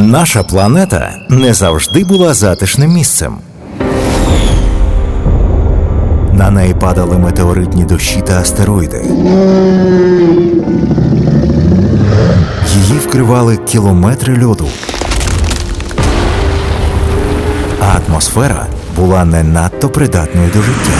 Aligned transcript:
Наша 0.00 0.42
планета 0.42 1.10
не 1.28 1.54
завжди 1.54 2.04
була 2.04 2.34
затишним 2.34 2.92
місцем. 2.92 3.36
На 6.32 6.50
неї 6.50 6.74
падали 6.74 7.18
метеоритні 7.18 7.84
дощі 7.84 8.22
та 8.26 8.40
астероїди. 8.40 9.02
Її 12.74 12.98
вкривали 12.98 13.56
кілометри 13.56 14.44
льоду. 14.44 14.68
А 17.80 17.98
атмосфера 17.98 18.66
була 18.96 19.24
не 19.24 19.42
надто 19.42 19.88
придатною 19.88 20.50
до 20.54 20.62
життя. 20.62 20.98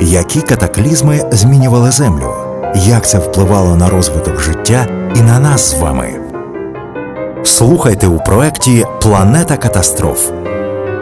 Які 0.00 0.40
катаклізми 0.40 1.20
змінювали 1.32 1.90
Землю? 1.90 2.34
Як 2.76 3.06
це 3.06 3.18
впливало 3.18 3.76
на 3.76 3.88
розвиток 3.88 4.40
життя 4.40 4.86
і 5.16 5.20
на 5.20 5.40
нас 5.40 5.70
з 5.70 5.74
вами? 5.80 6.21
Слухайте 7.44 8.06
у 8.06 8.18
проєкті 8.18 8.84
Планета 9.02 9.56
катастроф. 9.56 10.30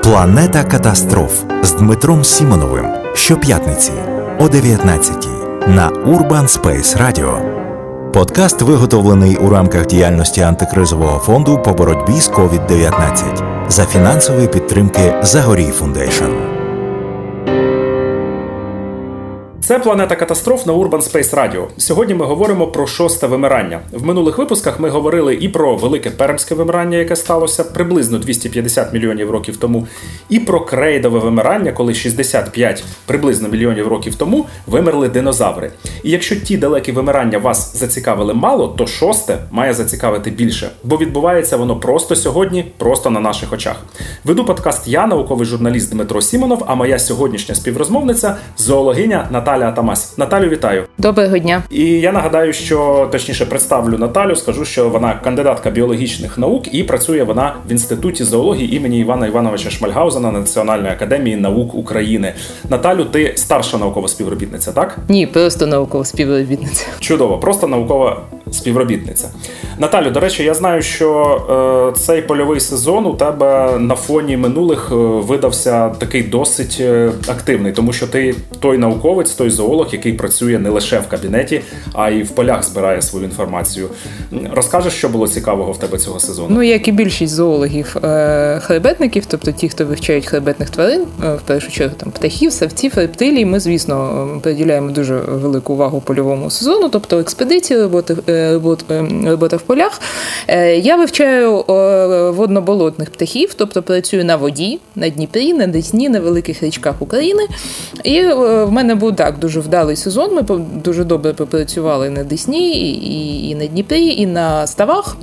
Планета 0.03 0.65
катастроф 0.65 1.43
з 1.63 1.73
Дмитром 1.73 2.25
Сімоновим 2.25 2.87
щоп'ятниці 3.15 3.93
о 4.39 4.49
19 4.49 5.29
на 5.67 5.91
Urban 5.91 6.49
Space 6.49 7.03
Radio. 7.03 7.61
Подкаст 8.13 8.63
виготовлений 8.63 9.37
у 9.37 9.51
рамках 9.51 9.87
діяльності 9.87 10.41
антикризового 10.41 11.19
фонду 11.19 11.63
по 11.65 11.73
боротьбі 11.73 12.21
з 12.21 12.31
COVID-19 12.31 13.71
за 13.71 13.87
фінансової 13.87 14.49
підтримки 14.49 15.15
Zagoriy 15.23 15.71
Foundation. 15.71 16.25
Це 19.71 19.79
планета 19.79 20.17
катастроф 20.17 20.67
на 20.67 20.73
Urban 20.73 20.91
Space 20.91 21.35
Radio. 21.35 21.65
Сьогодні 21.77 22.15
ми 22.15 22.25
говоримо 22.25 22.67
про 22.67 22.87
шосте 22.87 23.27
вимирання. 23.27 23.81
В 23.93 24.05
минулих 24.05 24.39
випусках 24.39 24.81
ми 24.81 24.89
говорили 24.89 25.35
і 25.35 25.49
про 25.49 25.77
велике 25.77 26.11
пермське 26.11 26.55
вимирання, 26.55 26.99
яке 26.99 27.17
сталося 27.17 27.65
приблизно 27.65 28.19
250 28.19 28.93
мільйонів 28.93 29.31
років 29.31 29.57
тому, 29.57 29.87
і 30.29 30.41
про 30.41 30.61
крейдове 30.61 31.19
вимирання, 31.19 31.73
коли 31.73 31.95
65 31.95 32.85
приблизно 33.07 33.49
мільйонів 33.49 33.89
років 33.89 34.15
тому 34.15 34.47
вимерли 34.67 35.09
динозаври. 35.09 35.71
І 36.03 36.11
якщо 36.11 36.37
ті 36.37 36.57
далекі 36.57 36.93
вимирання 36.93 37.39
вас 37.39 37.77
зацікавили 37.77 38.35
мало, 38.35 38.69
то 38.69 38.87
шосте 38.87 39.39
має 39.51 39.75
зацікавити 39.75 40.31
більше, 40.31 40.71
бо 40.85 40.97
відбувається 40.97 41.57
воно 41.57 41.77
просто 41.77 42.17
сьогодні, 42.17 42.73
просто 42.79 43.11
на 43.11 43.21
наших 43.21 43.53
очах. 43.53 43.77
Веду 44.25 44.45
подкаст 44.45 44.89
я, 44.89 45.07
науковий 45.07 45.47
журналіст 45.47 45.93
Дмитро 45.93 46.23
Сімонов, 46.23 46.65
а 46.67 46.75
моя 46.75 46.99
сьогоднішня 46.99 47.55
співрозмовниця 47.55 48.37
зоологиня 48.57 49.29
Наталя. 49.31 49.60
Наталя 49.61 49.73
Атамась. 49.73 50.19
Наталю, 50.19 50.49
вітаю. 50.49 50.85
Доброго 50.99 51.39
дня. 51.39 51.63
І 51.71 51.85
я 51.85 52.13
нагадаю, 52.13 52.53
що 52.53 53.09
точніше 53.13 53.47
представлю 53.47 53.99
Наталю. 53.99 54.37
Скажу, 54.37 54.65
що 54.65 54.89
вона 54.89 55.21
кандидатка 55.25 55.71
біологічних 55.71 56.39
наук 56.39 56.75
і 56.75 56.83
працює 56.83 57.23
вона 57.23 57.55
в 57.69 57.73
інституті 57.73 58.25
зоології 58.25 58.77
імені 58.77 59.01
Івана 59.01 59.27
Івановича 59.27 59.71
Шмальгаузена 59.71 60.33
Національної 60.33 60.93
академії 60.93 61.37
наук 61.37 61.75
України. 61.75 62.35
Наталю, 62.71 63.05
ти 63.05 63.33
старша 63.37 63.79
наукова 63.79 64.09
співробітниця, 64.09 64.73
так? 64.73 64.99
Ні, 65.09 65.27
просто 65.27 65.67
наукова 65.67 66.05
співробітниця. 66.05 66.87
Чудово, 67.01 67.39
просто 67.39 67.67
наукова 67.67 68.21
співробітниця. 68.53 69.29
Наталю, 69.79 70.11
до 70.11 70.21
речі, 70.21 70.45
я 70.45 70.55
знаю, 70.55 70.83
що 70.83 71.93
е, 71.97 72.01
цей 72.01 72.23
польовий 72.23 72.61
сезон 72.61 73.07
у 73.07 73.15
тебе 73.15 73.79
на 73.79 73.95
фоні 73.95 74.37
минулих 74.37 74.89
е, 74.93 74.95
видався 74.95 75.89
такий 75.89 76.23
досить 76.23 76.77
е, 76.81 77.13
активний, 77.29 77.73
тому 77.73 77.93
що 77.93 78.07
ти 78.07 78.35
той 78.61 78.79
науковець, 78.79 79.31
той 79.31 79.51
зоолог, 79.51 79.89
який 79.93 80.13
працює 80.13 80.59
не 80.59 80.71
лише 80.71 80.99
в 80.99 81.09
кабінеті, 81.09 81.61
а 81.93 82.11
й 82.11 82.23
в 82.23 82.31
полях 82.31 82.65
збирає 82.65 83.03
свою 83.03 83.25
інформацію. 83.25 83.89
Розкажеш, 84.53 84.93
що 84.93 85.09
було 85.09 85.29
цікавого 85.29 85.73
в 85.73 85.79
тебе 85.79 85.99
цього 85.99 86.21
сезону? 86.21 86.49
Ну, 86.51 86.63
як 86.63 86.89
і 86.89 86.93
більшість 86.93 87.35
зоологів 87.35 87.97
хребетників, 88.61 89.27
тобто 89.27 89.53
ті, 89.53 89.69
хто 89.69 89.87
вивчають 89.87 90.27
хребетних 90.27 90.71
тварин, 90.71 91.05
в 91.19 91.41
першу 91.47 91.71
чергу 91.71 91.95
там 91.97 92.11
птахів, 92.11 92.53
савців, 92.53 92.93
рептилій, 92.97 93.45
ми, 93.45 93.61
звісно, 93.61 94.29
приділяємо 94.43 94.91
дуже 94.91 95.17
велику 95.17 95.73
увагу 95.73 96.01
польовому 96.01 96.51
сезону, 96.51 96.89
тобто 96.89 97.19
експедиції, 97.19 97.83
роботи, 97.83 98.17
робота 99.27 99.57
в 99.57 99.63
полях. 99.63 100.01
Е, 100.49 100.77
я 100.77 100.97
вивчаю 100.97 101.65
водноболотних 102.37 103.11
птахів, 103.11 103.55
тобто 103.55 103.83
працюю 103.83 104.25
на 104.25 104.37
воді, 104.37 104.79
на 104.97 105.09
Дніпрі, 105.09 105.53
на 105.53 105.67
Десні, 105.67 106.09
на 106.09 106.21
великих 106.21 106.63
річках 106.63 107.03
України. 107.03 107.43
І 108.05 108.23
в 108.23 108.67
мене 108.71 108.95
був 108.95 109.17
так 109.17 109.39
дуже 109.39 109.61
вдалий 109.61 109.97
сезон. 109.97 110.35
Ми 110.35 110.43
дуже 110.85 111.05
добре 111.05 111.33
попрацювали 111.33 112.11
на 112.11 112.25
Десні, 112.25 113.51
і 113.51 113.55
на 113.55 113.67
Дніпрі, 113.67 114.07
і 114.07 114.27
на 114.27 114.67
ставах. 114.67 115.17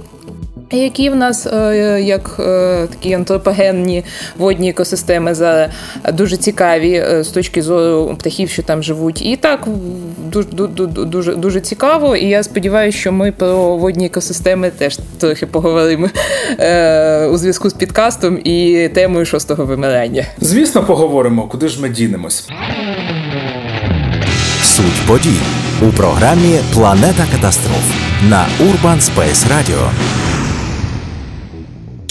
Які 0.72 1.10
в 1.10 1.16
нас 1.16 1.46
е, 1.46 2.02
як 2.02 2.36
е, 2.40 2.88
такі 2.88 3.14
антропогенні 3.14 4.04
водні 4.38 4.70
екосистеми 4.70 5.36
за 5.36 5.70
дуже 6.14 6.38
цікаві 6.38 6.94
е, 6.94 7.24
з 7.24 7.28
точки 7.28 7.62
зору 7.62 8.16
птахів, 8.20 8.50
що 8.50 8.64
там 8.64 8.84
живуть, 8.84 9.22
і 9.22 9.36
так 9.36 9.68
дуже 10.26 10.48
дуже 10.88 11.36
дуже 11.36 11.62
цікаво. 11.62 12.16
І 12.16 12.26
я 12.26 12.44
сподіваюся, 12.44 12.98
що 12.98 13.12
ми 13.12 13.32
про 13.32 13.78
водні 13.78 14.06
екосистеми 14.06 14.72
теж 14.78 15.00
трохи 15.20 15.46
поговоримо 15.46 16.10
у 17.32 17.38
зв'язку 17.38 17.70
з 17.70 17.74
підкастом 17.74 18.40
і 18.44 18.90
темою 18.94 19.26
шостого 19.26 19.66
вимирання. 19.66 20.26
Звісно, 20.42 20.84
поговоримо, 20.84 21.48
куди 21.48 21.68
ж 21.68 21.82
ми 21.82 21.90
дінемось. 21.90 22.50
Суть 24.62 25.08
подій 25.08 25.40
у 25.82 25.92
програмі 25.98 26.60
Планета 26.74 27.26
катастроф 27.32 27.94
на 28.30 28.46
Urban 28.60 29.02
Space 29.02 29.46
Radio. 29.48 30.27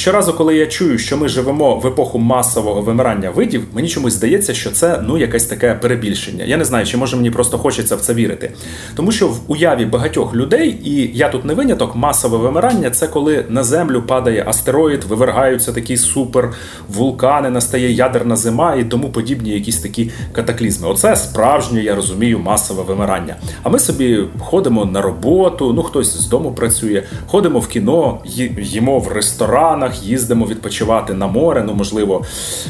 Щоразу, 0.06 0.34
коли 0.34 0.56
я 0.56 0.66
чую, 0.66 0.98
що 0.98 1.16
ми 1.16 1.28
живемо 1.28 1.76
в 1.76 1.86
епоху 1.86 2.18
масового 2.18 2.82
вимирання 2.82 3.30
видів, 3.30 3.62
мені 3.72 3.88
чомусь 3.88 4.12
здається, 4.12 4.54
що 4.54 4.70
це 4.70 5.00
ну 5.02 5.18
якесь 5.18 5.44
таке 5.44 5.74
перебільшення. 5.74 6.44
Я 6.44 6.56
не 6.56 6.64
знаю, 6.64 6.86
чи 6.86 6.96
може 6.96 7.16
мені 7.16 7.30
просто 7.30 7.58
хочеться 7.58 7.96
в 7.96 8.00
це 8.00 8.14
вірити. 8.14 8.52
Тому 8.96 9.12
що 9.12 9.28
в 9.28 9.40
уяві 9.46 9.84
багатьох 9.84 10.34
людей, 10.34 10.80
і 10.84 11.10
я 11.14 11.28
тут 11.28 11.44
не 11.44 11.54
виняток, 11.54 11.96
масове 11.96 12.38
вимирання 12.38 12.90
це 12.90 13.08
коли 13.08 13.44
на 13.48 13.64
землю 13.64 14.02
падає 14.02 14.44
астероїд, 14.46 15.04
вивергаються 15.04 15.72
такі 15.72 15.96
супер 15.96 16.52
вулкани, 16.88 17.50
настає 17.50 17.92
ядерна 17.92 18.36
зима 18.36 18.74
і 18.74 18.84
тому 18.84 19.08
подібні 19.08 19.50
якісь 19.50 19.78
такі 19.78 20.10
катаклізми. 20.32 20.88
Оце 20.88 21.16
справжнє, 21.16 21.82
я 21.82 21.94
розумію, 21.94 22.38
масове 22.38 22.82
вимирання. 22.82 23.36
А 23.62 23.68
ми 23.68 23.78
собі 23.78 24.20
ходимо 24.38 24.84
на 24.84 25.02
роботу, 25.02 25.72
ну 25.72 25.82
хтось 25.82 26.16
з 26.16 26.28
дому 26.28 26.52
працює, 26.52 27.02
ходимо 27.26 27.58
в 27.58 27.68
кіно, 27.68 28.20
їмо 28.58 28.98
в 28.98 29.08
ресторанах 29.08 29.95
їздимо 30.02 30.46
відпочивати 30.46 31.14
на 31.14 31.26
море. 31.26 31.64
Ну 31.66 31.74
можливо, 31.74 32.24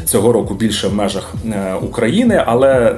цього 0.05 0.33
року 0.33 0.55
більше 0.55 0.89
в 0.89 0.95
межах 0.95 1.35
е, 1.47 1.75
України, 1.75 2.43
але 2.47 2.97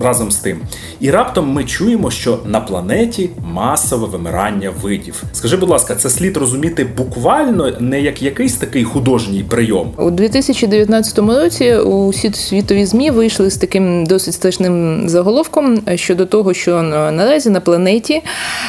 разом 0.00 0.30
з 0.30 0.36
тим. 0.36 0.60
І 1.00 1.10
раптом 1.10 1.52
ми 1.52 1.64
чуємо, 1.64 2.10
що 2.10 2.38
на 2.46 2.60
планеті 2.60 3.30
масове 3.52 4.06
вимирання 4.06 4.72
видів. 4.82 5.22
Скажи, 5.32 5.56
будь 5.56 5.68
ласка, 5.68 5.94
це 5.94 6.10
слід 6.10 6.36
розуміти 6.36 6.86
буквально 6.96 7.72
не 7.80 8.00
як 8.00 8.22
якийсь 8.22 8.54
такий 8.54 8.84
художній 8.84 9.42
прийом 9.42 9.92
у 9.98 10.10
2019 10.10 11.18
році. 11.18 11.74
Усі 11.74 12.32
світові 12.32 12.86
змі 12.86 13.10
вийшли 13.10 13.50
з 13.50 13.56
таким 13.56 14.06
досить 14.06 14.34
страшним 14.34 15.08
заголовком 15.08 15.82
щодо 15.94 16.26
того, 16.26 16.54
що 16.54 16.82
наразі 16.82 17.50
на 17.50 17.60
планеті 17.60 18.22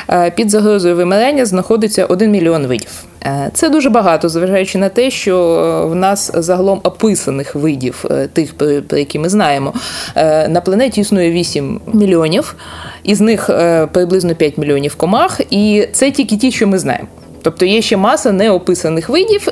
е, 0.09 0.31
під 0.31 0.49
загрозою 0.49 0.95
вимирання 0.95 1.45
знаходиться 1.45 2.05
один 2.05 2.31
мільйон 2.31 2.67
видів. 2.67 3.05
Е, 3.27 3.49
це 3.53 3.69
дуже 3.69 3.89
багато, 3.89 4.29
зважаючи 4.29 4.77
на 4.77 4.89
те, 4.89 5.11
що 5.11 5.87
в 5.91 5.95
нас 5.95 6.31
загалом 6.33 6.79
описаних 6.83 7.55
видів, 7.55 8.05
е, 8.11 8.27
тих, 8.27 8.53
про 8.87 8.97
які 8.97 9.19
ми 9.19 9.29
знаємо, 9.29 9.73
е, 10.15 10.47
на 10.47 10.61
планеті 10.61 11.01
існує 11.01 11.31
8 11.31 11.81
мільйонів, 11.93 12.55
із 13.03 13.21
них 13.21 13.49
приблизно 13.91 14.35
5 14.35 14.57
мільйонів 14.57 14.95
комах, 14.95 15.41
і 15.49 15.87
це 15.93 16.11
тільки 16.11 16.37
ті, 16.37 16.51
що 16.51 16.67
ми 16.67 16.79
знаємо. 16.79 17.07
Тобто 17.41 17.65
є 17.65 17.81
ще 17.81 17.97
маса 17.97 18.31
неописаних 18.31 19.09
видів, 19.09 19.47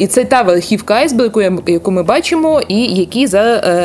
і 0.00 0.06
це 0.06 0.24
та 0.24 0.42
верхівка 0.42 0.94
айсбергу, 0.94 1.42
яку 1.66 1.90
ми 1.90 2.02
бачимо, 2.02 2.62
і 2.68 2.84
які 2.84 3.26
за 3.26 3.42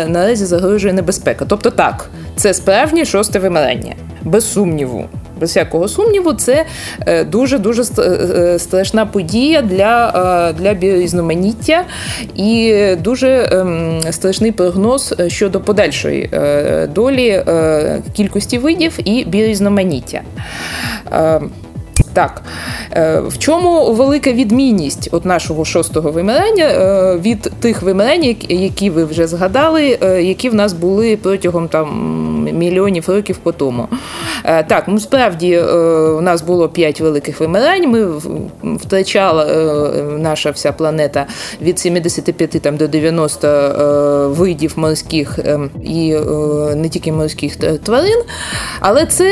наразі 0.10 0.46
загрожує 0.46 0.94
небезпека. 0.94 1.46
Тобто, 1.48 1.70
так, 1.70 2.10
це 2.36 2.54
справжнє 2.54 3.06
шосте 3.06 3.40
вимирання, 3.40 3.94
без 4.24 4.54
сумніву 4.54 5.06
без 5.40 5.50
всякого 5.50 5.88
сумніву, 5.88 6.34
це 6.34 6.66
дуже 7.32 7.58
дуже 7.58 7.84
страшна 8.60 9.06
подія 9.06 9.62
для 9.62 10.54
для 10.58 10.74
біорізноманіття 10.74 11.84
і 12.36 12.86
дуже 13.04 13.50
ем, 13.52 14.00
страшний 14.12 14.52
прогноз 14.52 15.16
щодо 15.28 15.62
подальшої 15.62 16.30
е, 16.34 16.88
долі 16.88 17.28
е, 17.28 18.02
кількості 18.14 18.58
видів 18.58 19.00
і 19.06 19.26
біорізноманіття. 19.26 20.22
Так. 22.16 22.42
Е, 22.92 23.20
в 23.20 23.38
чому 23.38 23.94
велика 23.94 24.32
відмінність 24.32 25.10
от 25.12 25.26
нашого 25.26 25.66
шостого 25.66 26.12
вимирання 26.12 26.66
е, 26.66 27.18
від 27.18 27.42
тих 27.42 27.82
вимирань, 27.82 28.36
які 28.50 28.90
ви 28.90 29.06
вже 29.06 29.28
згадали, 29.28 29.98
е, 30.02 30.24
які 30.24 30.50
в 30.50 30.56
нас 30.56 30.74
були 30.74 31.18
протягом 31.18 31.68
там 31.68 32.48
мільйонів 32.54 33.10
років 33.10 33.38
по 33.38 33.52
тому? 33.52 33.88
Так, 34.44 34.84
ну 34.88 35.00
справді 35.00 35.60
у 36.18 36.22
нас 36.22 36.42
було 36.42 36.70
п'ять 36.70 37.02
великих 37.02 37.40
вимирань. 37.40 37.90
Ми 37.90 38.08
втрачала 38.76 39.46
наша 40.18 40.52
вся 40.52 40.72
планета 40.72 41.26
від 41.62 41.80
75 41.80 42.50
там, 42.50 42.78
до 42.78 42.88
90 42.88 44.34
видів 44.38 44.74
морських 44.76 45.40
і 45.84 46.16
не 46.76 46.90
тільки 46.90 47.12
морських 47.12 47.56
тварин. 47.56 48.22
Але 48.80 49.06
це 49.06 49.30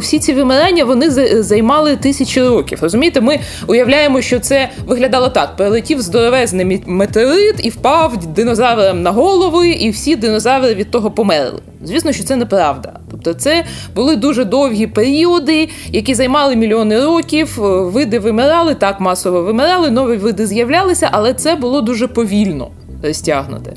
всі 0.00 0.18
ці 0.18 0.32
вимирання 0.32 0.84
вони 0.84 1.10
займали 1.42 1.83
тисячі 1.96 2.42
років. 2.42 2.78
Розумієте, 2.82 3.20
ми 3.20 3.40
уявляємо, 3.66 4.20
що 4.20 4.40
це 4.40 4.68
виглядало 4.86 5.28
так: 5.28 5.56
прилетів 5.56 6.00
здоровезний 6.00 6.82
метеорит 6.86 7.66
і 7.66 7.70
впав 7.70 8.26
динозаврам 8.26 9.02
на 9.02 9.10
голови, 9.10 9.68
і 9.68 9.90
всі 9.90 10.16
динозаври 10.16 10.74
від 10.74 10.90
того 10.90 11.10
померли. 11.10 11.60
Звісно, 11.84 12.12
що 12.12 12.24
це 12.24 12.36
неправда. 12.36 12.92
Тобто, 13.10 13.34
це 13.34 13.64
були 13.94 14.16
дуже 14.16 14.44
довгі 14.44 14.86
періоди, 14.86 15.68
які 15.90 16.14
займали 16.14 16.56
мільйони 16.56 17.04
років. 17.04 17.54
Види 17.58 18.18
вимирали, 18.18 18.74
так 18.74 19.00
масово 19.00 19.42
вимирали, 19.42 19.90
нові 19.90 20.16
види 20.16 20.46
з'являлися, 20.46 21.08
але 21.12 21.34
це 21.34 21.54
було 21.54 21.80
дуже 21.80 22.06
повільно 22.08 22.70
стягнути. 23.12 23.72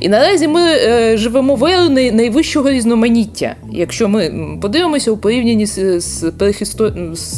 І 0.00 0.08
наразі 0.08 0.48
ми 0.48 0.60
е, 0.60 1.16
живемо 1.16 1.54
в 1.54 1.64
еру 1.64 1.88
найвищого 1.88 2.70
різноманіття. 2.70 3.54
Якщо 3.72 4.08
ми 4.08 4.32
подивимося 4.62 5.10
у 5.10 5.16
порівнянні 5.16 5.66
з, 5.66 6.00
з, 6.00 6.32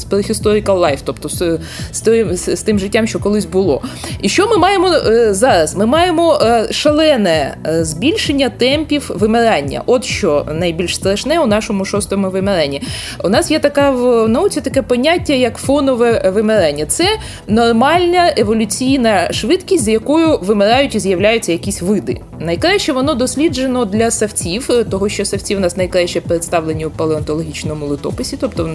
prehistorical 0.08 0.78
life, 0.78 1.00
тобто 1.04 1.28
з, 1.28 1.58
з, 1.92 2.56
з 2.56 2.62
тим 2.62 2.78
життям, 2.78 3.06
що 3.06 3.18
колись 3.18 3.44
було. 3.44 3.82
І 4.22 4.28
що 4.28 4.48
ми 4.48 4.58
маємо 4.58 4.88
е, 4.88 5.34
зараз? 5.34 5.76
Ми 5.76 5.86
маємо 5.86 6.38
е, 6.42 6.66
шалене 6.70 7.56
е, 7.66 7.84
збільшення 7.84 8.48
темпів 8.48 9.10
вимирання. 9.14 9.82
От 9.86 10.04
що 10.04 10.46
найбільш 10.54 10.94
страшне 10.94 11.40
у 11.40 11.46
нашому 11.46 11.84
шостому 11.84 12.30
вимиранні. 12.30 12.82
У 13.24 13.28
нас 13.28 13.50
є 13.50 13.58
така 13.58 13.90
в 13.90 14.28
науці 14.28 14.60
таке 14.60 14.82
поняття, 14.82 15.32
як 15.32 15.56
фонове 15.56 16.30
вимирання. 16.34 16.86
Це 16.86 17.04
нормальна 17.48 18.32
еволюційна 18.36 19.32
швидкість, 19.32 19.84
з 19.84 19.88
якою 19.88 20.38
вимирають 20.42 20.94
і 20.94 20.98
з'являються 20.98 21.33
з'являються 21.34 21.52
якісь 21.52 21.82
види. 21.82 22.20
Найкраще 22.40 22.92
воно 22.92 23.14
досліджено 23.14 23.84
для 23.84 24.10
ссавців, 24.10 24.66
е, 24.70 24.84
того 24.84 25.08
що 25.08 25.24
ссавці 25.24 25.56
в 25.56 25.60
нас 25.60 25.76
найкраще 25.76 26.20
представлені 26.20 26.86
у 26.86 26.90
палеонтологічному 26.90 27.86
літописі, 27.86 28.36
тобто 28.40 28.70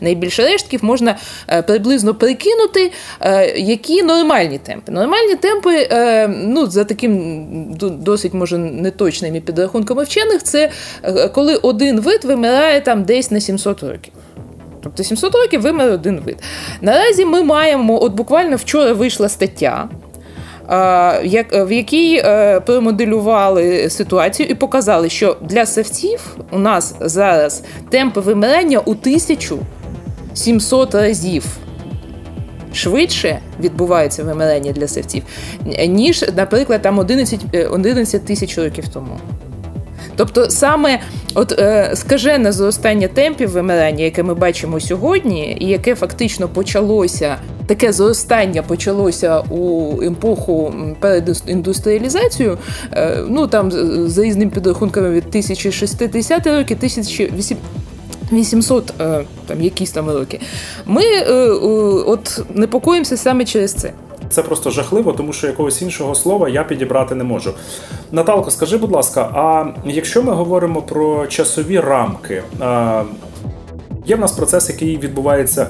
найбільше 0.00 0.42
рештків 0.42 0.84
можна 0.84 1.16
е, 1.48 1.62
приблизно 1.62 2.14
прикинути, 2.14 2.92
е, 3.20 3.58
які 3.58 4.02
нормальні 4.02 4.58
темпи. 4.58 4.92
Нормальні 4.92 5.34
темпи, 5.34 5.88
ну 6.28 6.66
за 6.66 6.84
таким 6.84 7.74
досить 7.80 8.34
може 8.34 8.58
неточними 8.58 9.40
підрахунками 9.40 10.04
вчених, 10.04 10.42
це 10.42 10.70
коли 11.34 11.56
один 11.56 12.00
вид 12.00 12.24
вимирає 12.24 12.80
там 12.80 13.04
десь 13.04 13.30
на 13.30 13.40
700 13.40 13.82
років. 13.82 14.12
Тобто 14.82 15.04
700 15.04 15.34
років 15.34 15.60
вимер 15.60 15.92
один 15.92 16.20
вид. 16.20 16.36
Наразі 16.80 17.24
ми 17.24 17.42
маємо, 17.42 18.02
от 18.02 18.12
буквально 18.12 18.56
вчора 18.56 18.92
вийшла 18.92 19.28
стаття 19.28 19.88
в 21.52 21.72
якій 21.72 22.22
е, 22.24 22.60
промоделювали 22.60 23.90
ситуацію 23.90 24.48
і 24.48 24.54
показали, 24.54 25.08
що 25.08 25.36
для 25.40 25.66
савців 25.66 26.36
у 26.50 26.58
нас 26.58 26.94
зараз 27.00 27.62
темпи 27.90 28.20
вимирання 28.20 28.78
у 28.78 28.90
1700 28.90 30.94
разів. 30.94 31.44
Швидше 32.74 33.38
відбувається 33.60 34.24
вимирання 34.24 34.72
для 34.72 34.88
севців, 34.88 35.22
ніж, 35.88 36.24
наприклад, 36.36 36.82
там 36.82 36.98
11 36.98 37.40
11 37.70 38.14
е, 38.14 38.18
тисяч 38.26 38.58
років 38.58 38.88
тому. 38.88 39.18
Тобто 40.16 40.50
саме 40.50 41.00
от 41.34 41.52
е, 41.58 41.90
скажене 41.94 42.52
зростання 42.52 43.08
темпів 43.08 43.50
вимирання, 43.50 44.04
яке 44.04 44.22
ми 44.22 44.34
бачимо 44.34 44.80
сьогодні, 44.80 45.56
і 45.60 45.66
яке 45.66 45.94
фактично 45.94 46.48
почалося, 46.48 47.36
таке 47.66 47.92
зростання 47.92 48.62
почалося 48.62 49.40
у 49.40 50.02
епоху 50.02 50.74
перед 51.00 51.42
індустріалізацією, 51.46 52.58
е, 52.92 53.18
ну 53.28 53.46
там 53.46 53.70
за 54.08 54.22
різними 54.22 54.50
підрахунками 54.50 55.10
від 55.10 55.24
1060 55.28 56.46
років, 56.46 56.76
1800 56.76 57.58
800 58.32 58.94
е, 59.00 59.24
там 59.46 59.62
якісь 59.62 59.90
там 59.90 60.10
роки. 60.10 60.40
Ми 60.86 61.02
е, 61.02 61.34
от 62.06 62.40
непокоїмося 62.54 63.16
саме 63.16 63.44
через 63.44 63.74
це. 63.74 63.92
Це 64.32 64.42
просто 64.42 64.70
жахливо, 64.70 65.12
тому 65.12 65.32
що 65.32 65.46
якогось 65.46 65.82
іншого 65.82 66.14
слова 66.14 66.48
я 66.48 66.64
підібрати 66.64 67.14
не 67.14 67.24
можу. 67.24 67.52
Наталко, 68.12 68.50
скажи, 68.50 68.76
будь 68.76 68.92
ласка, 68.92 69.20
а 69.34 69.64
якщо 69.84 70.22
ми 70.22 70.32
говоримо 70.32 70.82
про 70.82 71.26
часові 71.26 71.80
рамки, 71.80 72.42
є 74.06 74.16
в 74.16 74.20
нас 74.20 74.32
процес, 74.32 74.68
який 74.68 74.98
відбувається 74.98 75.66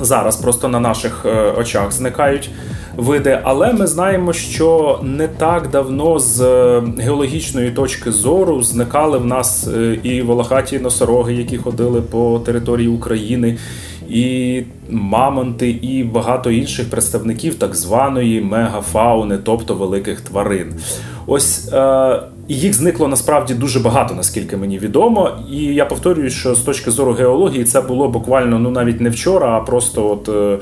зараз, 0.00 0.36
просто 0.36 0.68
на 0.68 0.80
наших 0.80 1.26
е, 1.26 1.52
очах 1.58 1.92
зникають 1.92 2.50
види, 2.96 3.40
але 3.42 3.72
ми 3.72 3.86
знаємо, 3.86 4.32
що 4.32 5.00
не 5.02 5.28
так 5.28 5.70
давно 5.70 6.18
з 6.18 6.40
е, 6.40 6.82
геологічної 6.98 7.70
точки 7.70 8.10
зору 8.12 8.62
зникали 8.62 9.18
в 9.18 9.26
нас 9.26 9.68
е, 9.68 9.98
і 10.02 10.22
волохаті 10.22 10.78
носороги, 10.78 11.34
які 11.34 11.58
ходили 11.58 12.02
по 12.02 12.42
території 12.44 12.88
України 12.88 13.58
і 14.10 14.62
мамонти, 14.90 15.70
і 15.70 16.04
багато 16.04 16.50
інших 16.50 16.90
представників 16.90 17.54
так 17.54 17.74
званої 17.74 18.40
мегафауни, 18.40 19.38
тобто 19.44 19.74
великих 19.74 20.20
тварин. 20.20 20.74
Ось 21.26 21.72
е, 21.72 22.22
їх 22.48 22.74
зникло 22.74 23.08
насправді 23.08 23.54
дуже 23.54 23.80
багато, 23.80 24.14
наскільки 24.14 24.56
мені 24.56 24.78
відомо. 24.78 25.30
І 25.50 25.56
я 25.56 25.84
повторюю, 25.84 26.30
що 26.30 26.54
з 26.54 26.60
точки 26.60 26.90
зору 26.90 27.12
геології 27.12 27.64
це 27.64 27.80
було 27.80 28.08
буквально 28.08 28.58
ну 28.58 28.70
навіть 28.70 29.00
не 29.00 29.10
вчора, 29.10 29.58
а 29.58 29.60
просто 29.60 30.10
от 30.10 30.28
е, 30.28 30.58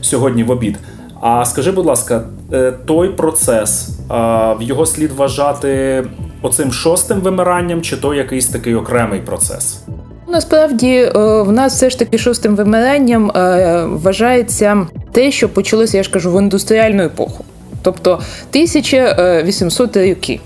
сьогодні 0.00 0.44
в 0.44 0.50
обід. 0.50 0.78
А 1.20 1.44
скажи, 1.44 1.72
будь 1.72 1.86
ласка, 1.86 2.24
е, 2.52 2.72
той 2.86 3.08
процес 3.08 3.88
е, 3.88 4.14
в 4.54 4.62
його 4.62 4.86
слід 4.86 5.12
вважати 5.12 6.04
оцим 6.42 6.72
шостим 6.72 7.20
вимиранням, 7.20 7.82
чи 7.82 7.96
то 7.96 8.14
якийсь 8.14 8.46
такий 8.46 8.74
окремий 8.74 9.20
процес? 9.20 9.84
Насправді 10.30 10.94
е, 10.94 11.10
в 11.42 11.52
нас 11.52 11.74
все 11.74 11.90
ж 11.90 11.98
таки 11.98 12.18
шостим 12.18 12.56
вимиранням 12.56 13.30
е, 13.30 13.84
вважається 13.86 14.86
те, 15.12 15.30
що 15.30 15.48
почалося, 15.48 15.96
я 15.96 16.02
ж 16.02 16.10
кажу, 16.10 16.32
в 16.32 16.42
індустріальну 16.42 17.02
епоху, 17.02 17.44
тобто 17.82 18.10
1800 18.12 19.96
роки. 19.96 20.40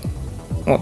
От. 0.65 0.81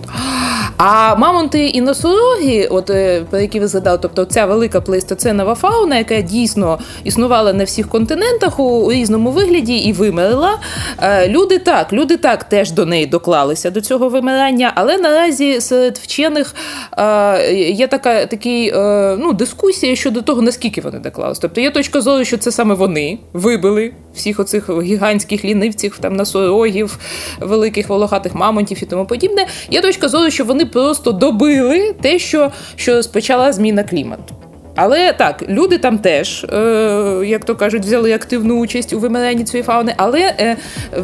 А 0.77 1.15
мамонти 1.15 1.67
і 1.67 1.81
носороги, 1.81 2.67
от 2.71 2.89
е, 2.89 3.25
про 3.29 3.39
які 3.39 3.59
ви 3.59 3.67
згадали, 3.67 3.99
тобто 4.01 4.25
ця 4.25 4.45
велика 4.45 4.81
плейстоценова 4.81 5.55
фауна, 5.55 5.97
яка 5.97 6.21
дійсно 6.21 6.79
існувала 7.03 7.53
на 7.53 7.63
всіх 7.63 7.89
континентах 7.89 8.59
у, 8.59 8.91
різному 8.91 9.31
вигляді 9.31 9.75
і 9.75 9.93
вимерла. 9.93 10.59
Е, 11.01 11.27
люди 11.27 11.59
так, 11.59 11.93
люди 11.93 12.17
так 12.17 12.43
теж 12.43 12.71
до 12.71 12.85
неї 12.85 13.05
доклалися 13.05 13.71
до 13.71 13.81
цього 13.81 14.09
вимирання, 14.09 14.71
але 14.75 14.97
наразі 14.97 15.61
серед 15.61 15.97
вчених 15.97 16.55
е, 16.97 17.53
є 17.53 17.87
така 17.87 18.25
такий, 18.25 18.73
ну, 19.19 19.33
дискусія 19.33 19.95
щодо 19.95 20.21
того, 20.21 20.41
наскільки 20.41 20.81
вони 20.81 20.99
доклалися. 20.99 21.41
Тобто 21.41 21.61
є 21.61 21.71
точка 21.71 22.01
зору, 22.01 22.25
що 22.25 22.37
це 22.37 22.51
саме 22.51 22.75
вони 22.75 23.19
вибили 23.33 23.91
всіх 24.15 24.39
оцих 24.39 24.69
гігантських 24.81 25.45
лінивців, 25.45 25.97
там 26.01 26.15
носорогів, 26.15 26.99
великих 27.39 27.89
волохатих 27.89 28.35
мамонтів 28.35 28.83
і 28.83 28.85
тому 28.85 29.05
подібне. 29.05 29.47
Є 29.69 29.81
точка 29.81 30.09
зору, 30.09 30.31
що 30.31 30.45
вони 30.45 30.65
просто 30.65 31.11
добили 31.11 31.95
те, 32.01 32.19
що 32.19 32.51
що 32.75 32.95
розпочала 32.95 33.53
зміна 33.53 33.83
клімату. 33.83 34.35
Але 34.75 35.13
так, 35.13 35.43
люди 35.49 35.77
там 35.77 35.97
теж, 35.97 36.43
е, 36.43 37.23
як 37.25 37.45
то 37.45 37.55
кажуть, 37.55 37.83
взяли 37.85 38.13
активну 38.13 38.59
участь 38.59 38.93
у 38.93 38.99
вимиренні 38.99 39.43
цієї 39.43 39.63
фауни, 39.63 39.93
але 39.97 40.19
е, 40.19 40.57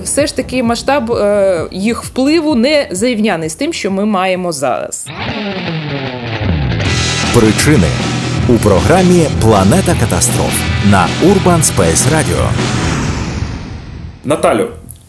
все 0.04 0.28
ж 0.28 0.36
таки 0.36 0.64
масштаб 0.64 1.12
е, 1.12 1.68
їх 1.72 2.04
впливу 2.04 2.56
не 2.56 2.88
зрівняний 2.92 3.50
з 3.50 3.56
тим, 3.56 3.74
що 3.74 3.92
ми 3.92 4.06
маємо 4.06 4.52
зараз. 4.52 5.08
Причини 7.34 7.88
у 8.50 8.54
програмі 8.54 9.26
Планета 9.42 9.96
катастроф 10.00 10.62
на 10.92 11.08
Urban 11.24 11.64
Space 11.64 12.06
Radio. 12.14 12.50
Наталю, 14.26 14.68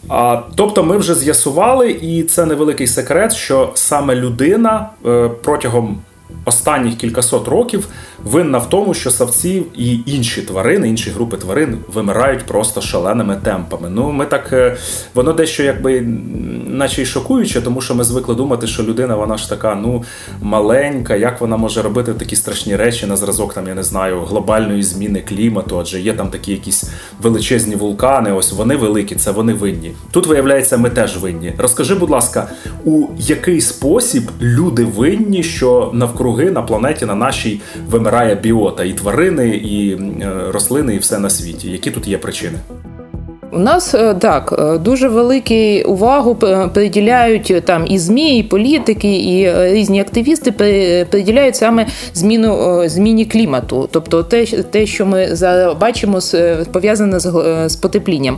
а, 0.09 0.41
Тобто 0.55 0.83
ми 0.83 0.97
вже 0.97 1.15
з'ясували, 1.15 1.91
і 1.91 2.23
це 2.23 2.45
невеликий 2.45 2.87
секрет, 2.87 3.33
що 3.33 3.71
саме 3.73 4.15
людина 4.15 4.89
е, 5.05 5.29
протягом 5.43 6.01
останніх 6.45 6.97
кількасот 6.97 7.47
років 7.47 7.87
винна 8.23 8.57
в 8.57 8.69
тому, 8.69 8.93
що 8.93 9.11
савці 9.11 9.63
і 9.77 9.99
інші 10.05 10.41
тварини, 10.41 10.89
інші 10.89 11.09
групи 11.09 11.37
тварин 11.37 11.77
вимирають 11.93 12.45
просто 12.45 12.81
шаленими 12.81 13.35
темпами. 13.43 13.89
Ну, 13.89 14.11
ми 14.11 14.25
так 14.25 14.53
е, 14.53 14.77
воно 15.13 15.33
дещо 15.33 15.63
якби 15.63 16.01
наче 16.67 17.01
й 17.01 17.05
шокуюче, 17.05 17.61
тому 17.61 17.81
що 17.81 17.95
ми 17.95 18.03
звикли 18.03 18.35
думати, 18.35 18.67
що 18.67 18.83
людина 18.83 19.15
вона 19.15 19.37
ж 19.37 19.49
така 19.49 19.75
ну 19.75 20.03
маленька, 20.41 21.15
як 21.15 21.41
вона 21.41 21.57
може 21.57 21.81
робити 21.81 22.13
такі 22.13 22.35
страшні 22.35 22.75
речі 22.75 23.05
на 23.05 23.15
зразок, 23.15 23.53
там 23.53 23.67
я 23.67 23.75
не 23.75 23.83
знаю, 23.83 24.21
глобальної 24.21 24.83
зміни 24.83 25.21
клімату, 25.21 25.79
адже 25.79 26.01
є 26.01 26.13
там 26.13 26.27
такі 26.27 26.51
якісь 26.51 26.89
величезні 27.21 27.75
вулкани. 27.75 28.31
Ось 28.31 28.51
вони 28.51 28.75
великі, 28.75 29.15
це 29.15 29.31
вони 29.31 29.53
винні. 29.53 29.91
Тут 30.11 30.27
виявляється, 30.27 30.77
ми 30.77 30.89
теж 30.89 31.17
винні. 31.17 31.53
Розкажи, 31.57 31.95
будь 31.95 32.09
ласка, 32.09 32.47
у 32.85 33.07
який 33.17 33.61
спосіб 33.61 34.23
люди 34.41 34.85
винні, 34.85 35.43
що 35.43 35.91
навкруги 36.31 36.51
на 36.51 36.61
планеті 36.61 37.05
на 37.05 37.15
нашій 37.15 37.61
вимирає 37.87 38.35
біота, 38.35 38.83
і 38.83 38.93
тварини, 38.93 39.47
і 39.49 39.91
е, 39.93 40.51
рослини, 40.51 40.95
і 40.95 40.99
все 40.99 41.19
на 41.19 41.29
світі. 41.29 41.71
Які 41.71 41.91
тут 41.91 42.07
є 42.07 42.17
причини? 42.17 42.59
У 43.53 43.59
нас 43.59 43.93
е, 43.93 44.13
так 44.13 44.55
е, 44.59 44.77
дуже 44.77 45.07
велику 45.07 45.31
увагу 45.85 46.35
приділяють 46.73 47.51
е, 47.51 47.61
там 47.61 47.85
і 47.87 47.99
змі, 47.99 48.37
і 48.37 48.43
політики, 48.43 49.07
і 49.07 49.53
різні 49.73 50.01
активісти 50.01 50.51
приділяють 51.09 51.55
саме 51.55 51.85
зміну 52.13 52.81
зміні 52.89 53.25
клімату, 53.25 53.89
тобто 53.91 54.23
те, 54.23 54.45
те, 54.45 54.85
що 54.85 55.05
ми 55.05 55.35
зараз 55.35 55.77
бачимо, 55.77 56.19
пов'язане 56.71 57.19
з, 57.19 57.31
з 57.69 57.75
потеплінням. 57.75 58.37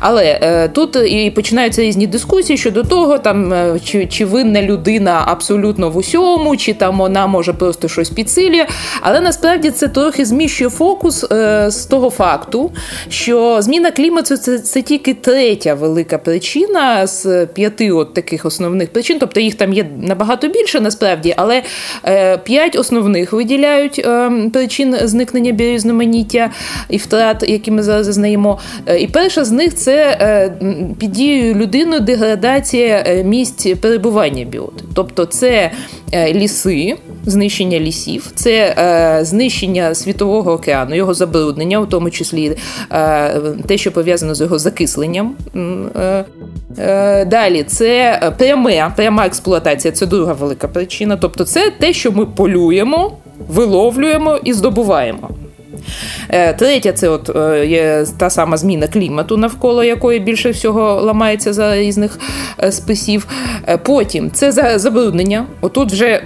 Але 0.00 0.68
тут 0.72 0.96
і 0.96 1.30
починаються 1.30 1.82
різні 1.82 2.06
дискусії 2.06 2.56
щодо 2.56 2.82
того, 2.82 3.18
там 3.18 3.54
чи, 3.84 4.06
чи 4.06 4.24
винна 4.24 4.62
людина 4.62 5.22
абсолютно 5.26 5.90
в 5.90 5.96
усьому, 5.96 6.56
чи 6.56 6.74
там 6.74 6.98
вона 6.98 7.26
може 7.26 7.52
просто 7.52 7.88
щось 7.88 8.10
підсилює. 8.10 8.66
Але 9.00 9.20
насправді 9.20 9.70
це 9.70 9.88
трохи 9.88 10.24
зміщує 10.24 10.70
фокус 10.70 11.26
з 11.66 11.86
того 11.90 12.10
факту, 12.10 12.70
що 13.08 13.62
зміна 13.62 13.90
клімату 13.90 14.36
це 14.36 14.49
це 14.58 14.80
це 14.80 14.82
тільки 14.82 15.14
третя 15.14 15.74
велика 15.74 16.18
причина 16.18 17.06
з 17.06 17.46
п'яти 17.46 17.92
от 17.92 18.14
таких 18.14 18.44
основних 18.46 18.92
причин. 18.92 19.18
Тобто 19.20 19.40
їх 19.40 19.54
там 19.54 19.72
є 19.72 19.86
набагато 20.02 20.48
більше 20.48 20.80
насправді, 20.80 21.34
але 21.36 21.62
е, 22.04 22.38
п'ять 22.38 22.76
основних 22.76 23.32
виділяють 23.32 23.98
е, 23.98 24.30
причин 24.52 24.96
зникнення 25.02 25.52
біорізноманіття 25.52 26.50
і 26.88 26.96
втрат, 26.96 27.48
які 27.48 27.70
ми 27.70 27.82
зараз 27.82 28.06
зазнаємо. 28.06 28.58
Е, 28.86 28.98
і 28.98 29.06
перша 29.06 29.44
з 29.44 29.50
них 29.50 29.74
це 29.74 30.16
під 30.98 31.12
дією 31.12 31.54
людини 31.54 32.00
деградація 32.00 33.22
місць 33.24 33.66
перебування 33.80 34.44
біоти. 34.44 34.84
Тобто 34.94 35.24
це 35.24 35.70
ліси, 36.14 36.96
знищення 37.26 37.80
лісів, 37.80 38.32
це 38.34 38.74
знищення 39.22 39.94
світового 39.94 40.52
океану, 40.52 40.94
його 40.94 41.14
забруднення, 41.14 41.78
у 41.78 41.86
тому 41.86 42.10
числі 42.10 42.56
те, 43.66 43.76
що 43.76 43.92
пов'язано 43.92 44.34
з 44.34 44.40
його 44.40 44.58
закисленням. 44.58 45.34
Е, 45.96 46.24
е, 46.78 47.24
далі 47.24 47.62
це 47.62 48.20
пряме, 48.38 48.92
пряма 48.96 49.26
експлуатація 49.26 49.92
це 49.92 50.06
друга 50.06 50.32
велика 50.32 50.68
причина. 50.68 51.16
Тобто, 51.16 51.44
це 51.44 51.72
те, 51.80 51.92
що 51.92 52.12
ми 52.12 52.26
полюємо, 52.26 53.12
виловлюємо 53.48 54.38
і 54.44 54.52
здобуваємо. 54.52 55.30
Е, 56.28 56.52
третя 56.52 56.92
це 56.92 57.08
от 57.08 57.30
є 57.68 58.06
та 58.18 58.30
сама 58.30 58.56
зміна 58.56 58.88
клімату, 58.88 59.36
навколо 59.36 59.84
якої 59.84 60.18
більше 60.20 60.50
всього 60.50 61.00
ламається 61.00 61.52
за 61.52 61.76
різних 61.76 62.18
списів. 62.70 63.26
Потім 63.82 64.30
це 64.30 64.78
забруднення. 64.78 65.46
Отут 65.60 65.92
вже 65.92 66.22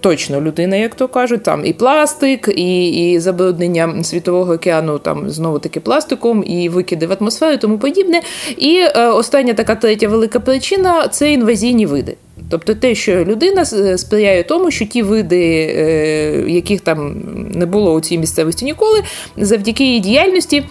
точно 0.00 0.40
людина, 0.40 0.76
як 0.76 0.94
то 0.94 1.08
кажуть, 1.08 1.42
там 1.42 1.66
і 1.66 1.72
пластик, 1.72 2.48
і 2.56 2.88
і 2.88 3.18
забруднення 3.18 4.04
світового 4.04 4.52
океану, 4.52 4.98
там 4.98 5.30
знову 5.30 5.58
таки 5.58 5.80
пластиком, 5.80 6.44
і 6.46 6.68
викиди 6.68 7.06
в 7.06 7.12
атмосферу, 7.20 7.56
тому 7.56 7.78
подібне. 7.78 8.20
І 8.56 8.76
е, 8.76 9.08
остання 9.08 9.54
така 9.54 9.74
третя 9.74 10.08
велика 10.08 10.40
причина 10.40 11.08
це 11.08 11.32
інвазійні 11.32 11.86
види. 11.86 12.16
Тобто 12.50 12.74
те, 12.74 12.94
що 12.94 13.24
людина 13.24 13.64
сприяє 13.98 14.42
тому, 14.42 14.70
що 14.70 14.84
ті 14.84 15.02
види, 15.02 15.74
е, 15.76 16.44
яких 16.48 16.80
там 16.80 17.22
не 17.54 17.66
було 17.66 17.94
у 17.94 18.00
цій 18.00 18.18
місцевості 18.18 18.64
ніколи, 18.64 19.02
завдяки 19.36 19.84
її 19.84 20.00
діяльності 20.00 20.64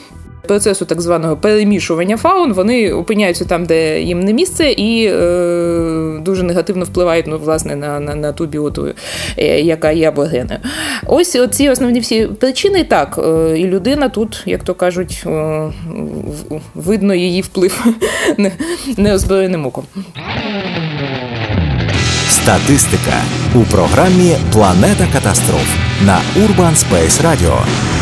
процесу 0.49 0.85
так 0.85 1.01
званого 1.01 1.37
перемішування 1.37 2.17
фаун, 2.17 2.53
вони 2.53 2.93
опиняються 2.93 3.45
там, 3.45 3.65
де 3.65 4.01
їм 4.01 4.19
не 4.19 4.33
місце, 4.33 4.71
і 4.71 5.05
е, 5.05 6.19
дуже 6.21 6.43
негативно 6.43 6.85
впливають 6.85 7.27
ну, 7.27 7.37
власне, 7.37 7.75
на 7.75 7.99
на, 7.99 8.15
на 8.15 8.31
ту 8.31 8.45
біоту, 8.45 8.93
е, 9.37 9.61
яка 9.61 9.91
є 9.91 10.07
аборигеною. 10.07 10.59
Ось 11.07 11.37
ці 11.51 11.69
основні 11.69 11.99
всі 11.99 12.27
причини 12.39 12.83
так. 12.83 13.19
Е, 13.23 13.59
і 13.59 13.65
людина 13.65 14.09
тут, 14.09 14.43
як 14.45 14.63
то 14.63 14.73
кажуть, 14.73 15.23
е, 15.25 15.71
видно 16.75 17.15
її 17.15 17.41
вплив 17.41 17.85
неозброєним 18.97 19.65
оком. 19.65 19.83
Статистика 22.29 23.21
у 23.55 23.59
програмі 23.59 24.35
Планета 24.53 25.07
катастроф 25.13 25.77
на 26.05 26.17
Urban 26.37 26.75
Space 26.75 27.23
Radio. 27.23 27.98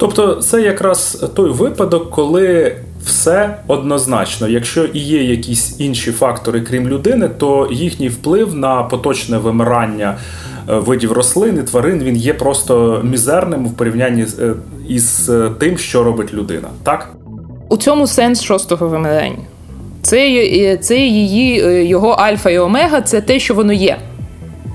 Тобто, 0.00 0.34
це 0.34 0.62
якраз 0.62 1.30
той 1.34 1.50
випадок, 1.50 2.10
коли 2.10 2.76
все 3.04 3.56
однозначно. 3.66 4.48
Якщо 4.48 4.84
і 4.84 4.98
є 4.98 5.22
якісь 5.22 5.80
інші 5.80 6.12
фактори, 6.12 6.60
крім 6.60 6.88
людини, 6.88 7.28
то 7.38 7.68
їхній 7.72 8.08
вплив 8.08 8.54
на 8.54 8.82
поточне 8.82 9.38
вимирання 9.38 10.16
е, 10.68 10.74
видів 10.74 11.12
рослин 11.12 11.58
і 11.58 11.62
тварин 11.62 12.02
він 12.02 12.16
є 12.16 12.34
просто 12.34 13.00
мізерним 13.04 13.66
в 13.66 13.76
порівнянні 13.76 14.26
е, 14.38 14.54
із 14.88 15.30
е, 15.30 15.50
тим, 15.58 15.78
що 15.78 16.04
робить 16.04 16.34
людина. 16.34 16.68
Так 16.82 17.08
у 17.68 17.76
цьому 17.76 18.06
сенс 18.06 18.42
шостого 18.42 18.88
вимирання. 18.88 19.44
Це 20.02 20.76
це 20.76 20.96
її 20.98 21.54
його 21.88 22.08
альфа 22.08 22.50
і 22.50 22.58
омега, 22.58 23.00
це 23.00 23.20
те, 23.20 23.38
що 23.38 23.54
воно 23.54 23.72
є. 23.72 23.98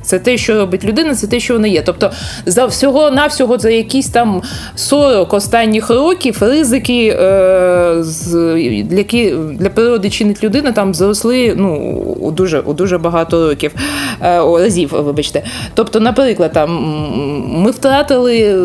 Це 0.05 0.19
те, 0.19 0.37
що 0.37 0.55
робить 0.55 0.83
людина, 0.83 1.15
це 1.15 1.27
те, 1.27 1.39
що 1.39 1.53
вона 1.53 1.67
є. 1.67 1.81
Тобто, 1.81 2.11
за 2.45 2.65
всього 2.65 3.11
навсього 3.11 3.57
за 3.57 3.69
якісь 3.69 4.09
там 4.09 4.41
40 4.75 5.33
останніх 5.33 5.89
років 5.89 6.37
ризики 6.41 7.07
е, 7.07 7.95
з, 7.99 8.33
для 8.83 9.03
для 9.53 9.69
природи 9.69 10.09
чинить 10.09 10.43
людина 10.43 10.71
там 10.71 10.93
зросли 10.93 11.53
ну, 11.57 11.75
у 12.19 12.31
дуже 12.31 12.59
у 12.59 12.73
дуже 12.73 12.97
багато 12.97 13.49
років 13.49 13.71
е, 14.21 14.39
разів. 14.39 14.89
Вибачте. 14.91 15.43
Тобто, 15.73 15.99
наприклад, 15.99 16.51
там 16.53 16.69
ми 17.47 17.71
втратили 17.71 18.55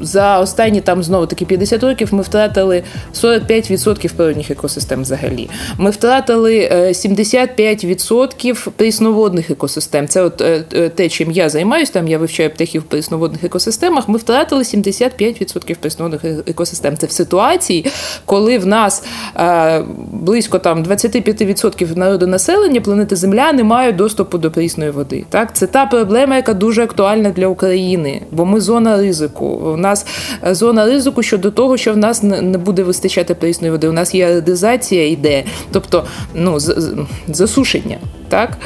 за 0.00 0.38
останні 0.38 0.80
там 0.80 1.02
знову 1.02 1.26
таки 1.26 1.44
50 1.44 1.82
років 1.82 2.08
ми 2.14 2.22
втратили 2.22 2.82
45% 3.14 4.14
природних 4.14 4.50
екосистем 4.50 5.02
взагалі. 5.02 5.50
Ми 5.78 5.90
втратили 5.90 6.68
75% 6.70 8.68
е, 8.68 8.70
прісноводних 8.76 9.50
екосистем. 9.50 10.08
Це 10.08 10.22
от 10.22 10.40
е, 10.40 10.64
е, 10.74 10.88
те, 10.88 11.08
чим 11.08 11.30
я 11.30 11.48
займаюся, 11.48 11.92
там 11.92 12.08
я 12.08 12.18
вивчаю 12.18 12.50
птахів 12.50 12.82
в 12.82 12.84
прісноводних 12.84 13.44
екосистемах. 13.44 14.08
Ми 14.08 14.18
втратили 14.18 14.62
75% 14.62 15.74
прісноводних 15.74 16.24
екосистем. 16.46 16.96
Це 16.96 17.06
в 17.06 17.10
ситуації, 17.10 17.86
коли 18.24 18.58
в 18.58 18.66
нас 18.66 19.04
близько 20.12 20.58
там 20.58 20.84
25% 20.84 21.96
народу 21.96 22.26
населення 22.26 22.80
планети 22.80 23.16
Земля 23.16 23.52
не 23.52 23.64
мають 23.64 23.96
доступу 23.96 24.38
до 24.38 24.50
прісної 24.50 24.90
води. 24.90 25.24
Так, 25.30 25.56
це 25.56 25.66
та 25.66 25.86
проблема, 25.86 26.36
яка 26.36 26.54
дуже 26.54 26.82
актуальна 26.82 27.30
для 27.30 27.46
України, 27.46 28.22
бо 28.30 28.44
ми 28.44 28.60
зона 28.60 28.96
ризику 28.96 29.76
нас 29.88 30.06
е, 30.46 30.54
зона 30.54 30.86
ризику 30.86 31.22
щодо 31.22 31.50
того, 31.50 31.76
що 31.76 31.92
в 31.92 31.96
нас 31.96 32.22
не 32.22 32.58
буде 32.58 32.82
вистачати 32.82 33.34
прісної 33.34 33.70
води. 33.70 33.88
У 33.88 33.92
нас 33.92 34.14
є 34.14 34.26
аеродизація 34.26 35.08
йде, 35.08 35.44
тобто 35.72 36.04
ну, 36.34 36.58
засушення. 37.28 37.98
Так 38.28 38.58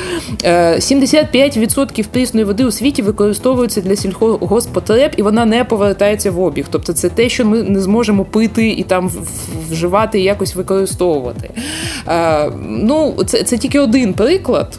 75% 0.44 2.00
е, 2.00 2.04
прісної 2.12 2.46
води 2.46 2.64
у 2.64 2.70
світі 2.70 3.02
використовується 3.02 3.80
для 3.80 3.96
сільхозпотреб, 3.96 5.10
і 5.16 5.22
вона 5.22 5.44
не 5.44 5.64
повертається 5.64 6.30
в 6.30 6.40
обіг. 6.40 6.66
Тобто, 6.70 6.92
це 6.92 7.08
те, 7.08 7.28
що 7.28 7.44
ми 7.44 7.62
не 7.62 7.80
зможемо 7.80 8.24
пити 8.24 8.68
і 8.68 8.82
там 8.82 9.10
вживати 9.70 10.20
і 10.20 10.22
якось 10.22 10.54
використовувати. 10.54 11.50
Е, 12.08 12.50
ну, 12.68 13.16
це, 13.26 13.42
це 13.42 13.58
тільки 13.58 13.80
один 13.80 14.14
приклад. 14.14 14.78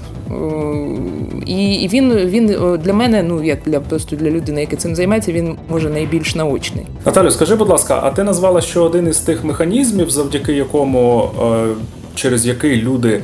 І 1.46 1.74
і 1.74 1.88
він 1.88 2.14
він 2.14 2.48
для 2.84 2.94
мене, 2.94 3.24
ну 3.24 3.44
як 3.44 3.60
для 3.66 3.80
просто 3.80 4.16
для 4.16 4.30
людини, 4.30 4.62
яка 4.62 4.76
цим 4.76 4.96
займається, 4.96 5.32
він 5.32 5.56
може 5.70 5.90
найбільш 5.90 6.36
наочний. 6.36 6.86
Наталю, 7.06 7.32
скажи, 7.32 7.56
будь 7.56 7.70
ласка, 7.70 8.00
а 8.04 8.12
ти 8.12 8.24
назвала, 8.24 8.62
що 8.62 8.84
один 8.84 9.08
із 9.08 9.18
тих 9.18 9.44
механізмів, 9.44 10.10
завдяки 10.10 10.54
якому 10.54 11.30
е, 11.44 11.68
через 12.16 12.46
який 12.46 12.82
люди 12.82 13.22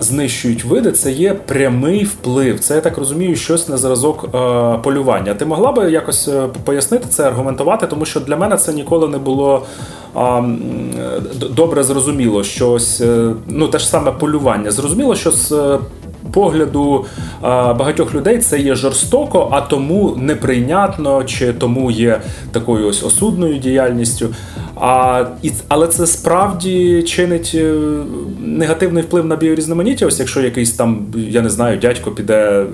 знищують 0.00 0.64
види, 0.64 0.92
це 0.92 1.12
є 1.12 1.34
прямий 1.34 2.04
вплив. 2.04 2.60
Це 2.60 2.74
я 2.74 2.80
так 2.80 2.98
розумію, 2.98 3.36
щось 3.36 3.68
на 3.68 3.76
зразок 3.76 4.24
е, 4.24 4.28
полювання. 4.82 5.34
Ти 5.34 5.44
могла 5.44 5.72
би 5.72 5.90
якось 5.90 6.28
е, 6.28 6.48
пояснити 6.64 7.06
це, 7.10 7.28
аргументувати, 7.28 7.86
тому 7.86 8.04
що 8.04 8.20
для 8.20 8.36
мене 8.36 8.56
це 8.56 8.72
ніколи 8.72 9.08
не 9.08 9.18
було 9.18 9.66
добре 11.50 11.82
зрозуміло. 11.82 12.44
Щось, 12.44 13.02
ну 13.46 13.68
те 13.68 13.78
ж 13.78 13.88
саме 13.88 14.12
полювання. 14.12 14.70
Зрозуміло, 14.70 15.14
що 15.14 15.30
з 15.30 15.78
погляду 16.32 17.06
багатьох 17.42 18.14
людей 18.14 18.38
це 18.38 18.58
є 18.58 18.74
жорстоко, 18.74 19.48
а 19.52 19.60
тому 19.60 20.14
неприйнятно, 20.16 21.24
чи 21.24 21.52
тому 21.52 21.90
є 21.90 22.20
такою 22.52 22.86
ось 22.86 23.04
осудною 23.04 23.58
діяльністю. 23.58 24.34
А, 24.76 25.24
і, 25.42 25.52
Але 25.68 25.86
це 25.86 26.06
справді 26.06 27.02
чинить 27.02 27.52
е, 27.54 27.74
негативний 28.40 29.02
вплив 29.02 29.26
на 29.26 29.36
біорізноманіття. 29.36 30.06
Ось 30.06 30.18
якщо 30.18 30.40
якийсь 30.40 30.72
там, 30.72 31.06
я 31.16 31.40
не 31.40 31.50
знаю, 31.50 31.78
дядько 31.78 32.10
піде 32.10 32.66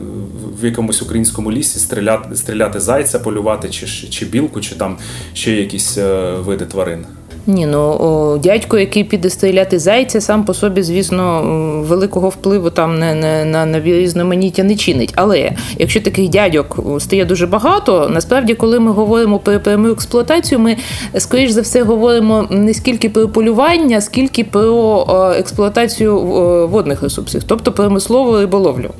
в 0.61 0.65
якомусь 0.65 1.03
українському 1.03 1.53
лісі 1.53 1.79
стріляти, 1.79 2.37
стріляти 2.37 2.81
зайця, 2.81 3.19
полювати, 3.19 3.69
чи, 3.69 3.87
чи 3.87 4.27
білку, 4.27 4.61
чи 4.61 4.75
там 4.75 4.97
ще 5.35 5.53
якісь 5.53 5.99
е, 5.99 6.33
види 6.33 6.65
тварин. 6.65 7.07
Ні, 7.49 7.67
ну 7.67 7.79
о, 7.79 8.39
дядько, 8.39 8.79
який 8.79 9.05
піде 9.05 9.31
стріляти 9.31 9.79
зайця, 9.79 10.21
сам 10.21 10.45
по 10.45 10.55
собі, 10.55 10.83
звісно, 10.83 11.43
великого 11.89 12.29
впливу 12.29 12.71
там 12.71 12.99
не, 12.99 13.15
не 13.15 13.45
на, 13.45 13.67
на 13.67 13.81
різноманіття 13.81 14.63
не 14.63 14.77
чинить. 14.77 15.13
Але 15.17 15.53
якщо 15.79 16.01
таких 16.01 16.29
дядьок 16.29 16.79
стає 16.99 17.25
дуже 17.25 17.47
багато, 17.47 18.09
насправді, 18.11 18.55
коли 18.55 18.81
ми 18.81 18.91
говоримо 18.91 19.39
про 19.39 19.61
пряму 19.61 19.89
експлуатацію, 19.89 20.59
ми 20.59 20.77
скоріш 21.19 21.51
за 21.51 21.61
все 21.61 21.83
говоримо 21.83 22.47
не 22.51 22.75
скільки 22.75 23.09
про 23.09 23.29
полювання, 23.29 24.01
скільки 24.01 24.45
про 24.45 25.35
експлуатацію 25.39 26.21
водних 26.67 27.03
ресурсів, 27.03 27.43
тобто 27.47 27.73
промислову 27.73 28.39
риболовлю. 28.39 28.91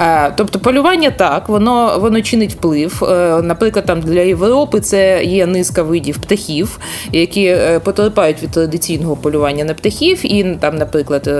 Е, 0.00 0.32
тобто 0.36 0.58
полювання 0.58 1.10
так, 1.10 1.48
воно 1.48 1.98
воно 1.98 2.22
чинить 2.22 2.52
вплив. 2.52 3.04
Е, 3.04 3.42
наприклад, 3.42 3.86
там 3.86 4.00
для 4.00 4.20
Європи 4.20 4.80
це 4.80 5.24
є 5.24 5.46
низка 5.46 5.82
видів 5.82 6.18
птахів, 6.18 6.78
які 7.12 7.44
е, 7.44 7.78
потерпають 7.78 8.42
від 8.42 8.50
традиційного 8.50 9.16
полювання 9.16 9.64
на 9.64 9.74
птахів, 9.74 10.32
і 10.32 10.56
там, 10.60 10.76
наприклад, 10.76 11.30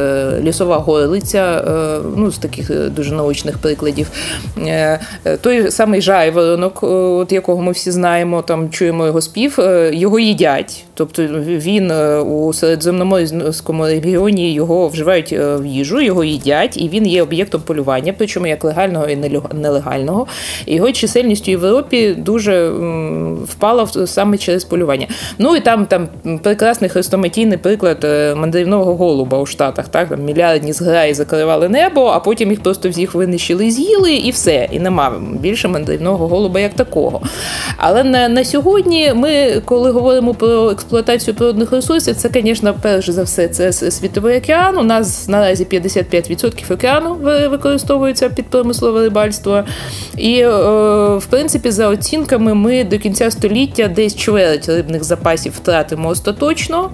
лісова 0.43 0.77
горлиця, 0.77 1.65
ну 2.17 2.31
з 2.31 2.39
таких 2.39 2.91
дуже 2.91 3.15
научних 3.15 3.59
прикладів. 3.59 4.11
Той 5.41 5.71
самий 5.71 6.01
жайворонок, 6.01 6.83
от 6.83 7.33
якого 7.33 7.63
ми 7.63 7.73
всі 7.73 7.91
знаємо, 7.91 8.43
там 8.43 8.71
чуємо 8.71 9.07
його 9.07 9.21
спів, 9.21 9.59
його 9.93 10.19
їдять. 10.19 10.85
Тобто 11.01 11.23
він 11.39 11.91
у 12.21 12.53
середземноморському 12.53 13.87
регіоні 13.87 14.53
його 14.53 14.89
вживають 14.89 15.33
в 15.33 15.65
їжу, 15.67 16.01
його 16.01 16.25
їдять, 16.25 16.77
і 16.77 16.89
він 16.89 17.07
є 17.07 17.23
об'єктом 17.23 17.61
полювання, 17.61 18.15
причому 18.19 18.47
як 18.47 18.65
легального 18.65 19.07
і 19.09 19.19
нелегального. 19.55 20.27
Його 20.67 20.93
чисельність 20.93 21.49
у 21.49 21.51
Європі 21.51 22.15
дуже 22.19 22.69
впала 23.45 23.87
саме 24.07 24.39
через 24.39 24.65
полювання. 24.65 25.07
Ну 25.39 25.57
і 25.57 25.61
там 25.61 25.87
там 25.87 26.09
прекрасний 26.43 26.91
хрестоматійний 26.91 27.59
приклад 27.59 28.05
е, 28.05 28.35
мандрівного 28.35 28.95
голуба 28.95 29.39
у 29.39 29.47
Штатах. 29.47 29.89
Так 29.89 30.09
там 30.09 30.25
мільярдні 30.25 30.73
зграї 30.73 31.15
закривали 31.15 31.69
небо, 31.69 32.07
а 32.07 32.21
потім 32.21 32.51
їх 32.51 32.63
просто 32.63 32.89
всіх 32.89 33.15
винищили 33.15 33.71
з'їли, 33.71 34.15
і 34.15 34.31
все. 34.31 34.69
І 34.73 34.79
нема 34.79 35.13
більше 35.41 35.69
мандрівного 35.69 36.29
голуба 36.29 36.61
як 36.61 36.75
такого. 36.75 37.21
Але 37.77 38.05
на, 38.05 38.29
на 38.29 38.45
сьогодні 38.45 39.13
ми, 39.15 39.63
коли 39.65 39.91
говоримо 39.91 40.35
про 40.35 40.75
експлуатацію 40.91 41.35
природних 41.35 41.73
ресурсів, 41.73 42.17
це, 42.17 42.31
звісно, 42.35 42.75
перш 42.83 43.11
за 43.11 43.23
все, 43.23 43.49
це 43.49 43.73
світовий 43.73 44.39
океан. 44.39 44.77
У 44.77 44.83
нас 44.83 45.29
наразі 45.29 45.65
55% 45.65 46.75
океану 46.75 47.15
використовується 47.51 48.29
під 48.29 48.47
промислове 48.47 49.03
рибальство. 49.03 49.65
І, 50.17 50.41
е, 50.41 50.49
в 51.17 51.27
принципі, 51.31 51.71
за 51.71 51.89
оцінками, 51.89 52.55
ми 52.55 52.85
до 52.85 52.99
кінця 52.99 53.31
століття 53.31 53.89
десь 53.89 54.17
чверть 54.17 54.69
рибних 54.69 55.05
запасів 55.05 55.53
втратимо 55.53 56.09
остаточно. 56.09 56.91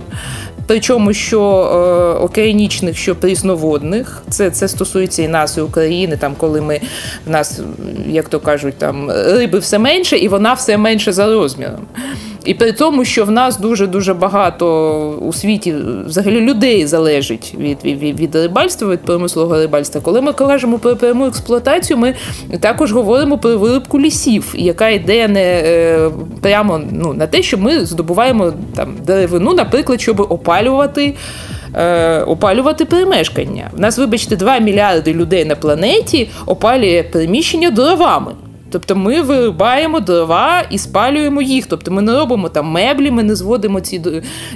Причому 0.67 1.13
що 1.13 1.41
е, 1.41 2.25
океанічних, 2.25 2.97
що 2.97 3.17
прісноводних, 3.17 4.23
це 4.31 4.51
це 4.51 4.69
стосується 4.69 5.23
і 5.23 5.29
нас, 5.29 5.57
і 5.57 5.61
України, 5.61 6.17
там 6.17 6.35
коли 6.39 6.61
ми 6.61 6.81
в 7.27 7.31
нас, 7.31 7.61
як 8.07 8.29
то 8.29 8.41
кажуть, 8.41 8.75
там 8.79 9.11
риби 9.11 9.59
все 9.59 9.79
менше, 9.79 10.19
і 10.19 10.29
вона 10.29 10.53
все 10.53 10.77
менше 10.77 11.13
за 11.13 11.27
розміром. 11.27 11.81
І 12.47 12.55
при 12.55 12.73
тому, 12.73 13.05
що 13.05 13.25
в 13.25 13.31
нас 13.31 13.59
дуже 13.59 13.87
дуже 13.87 14.15
багато 14.15 14.67
у 15.21 15.33
світі 15.33 15.75
взагалі 16.07 16.41
людей 16.41 16.87
залежить 16.87 17.55
від 17.59 17.85
від, 17.85 18.21
від 18.21 18.35
рибальства, 18.35 18.89
від 18.89 19.01
промислового 19.01 19.59
рибальства. 19.59 20.01
Коли 20.01 20.21
ми 20.21 20.33
кажемо 20.33 20.79
про 20.79 20.97
пряму 20.97 21.27
експлуатацію, 21.27 21.97
ми 21.97 22.15
також 22.61 22.93
говоримо 22.93 23.39
про 23.39 23.59
вирубку 23.59 24.01
лісів, 24.01 24.55
яка 24.57 24.89
йде 24.89 25.29
не 25.29 25.43
е, 25.43 26.11
прямо 26.41 26.81
ну, 26.93 27.15
на 27.15 27.27
те, 27.27 27.43
що 27.43 27.59
ми 27.59 27.85
здобуваємо 27.85 28.53
там 28.77 28.95
деревину, 29.07 29.55
наприклад, 29.55 30.01
щоб 30.01 30.21
опалювати. 30.21 31.15
Е, 31.75 32.21
опалювати 32.21 32.85
перемешкання. 32.85 33.71
У 33.77 33.81
нас, 33.81 33.99
вибачте, 33.99 34.37
2 34.37 34.59
мільярди 34.59 35.15
людей 35.15 35.45
на 35.45 35.57
планеті 35.57 36.29
опалює 36.47 37.05
приміщення 37.13 37.71
дровами. 37.71 38.33
Тобто 38.71 38.97
ми 38.97 39.23
вирубаємо 39.23 40.01
дрова 40.01 40.63
і 40.71 40.79
спалюємо 40.79 41.43
їх. 41.43 41.67
Тобто 41.67 41.91
ми 41.91 42.03
не 42.03 42.13
робимо 42.13 42.49
там 42.49 42.67
меблі, 42.67 43.11
ми 43.11 43.23
не 43.23 43.35
зводимо 43.37 43.81
ці 43.81 44.03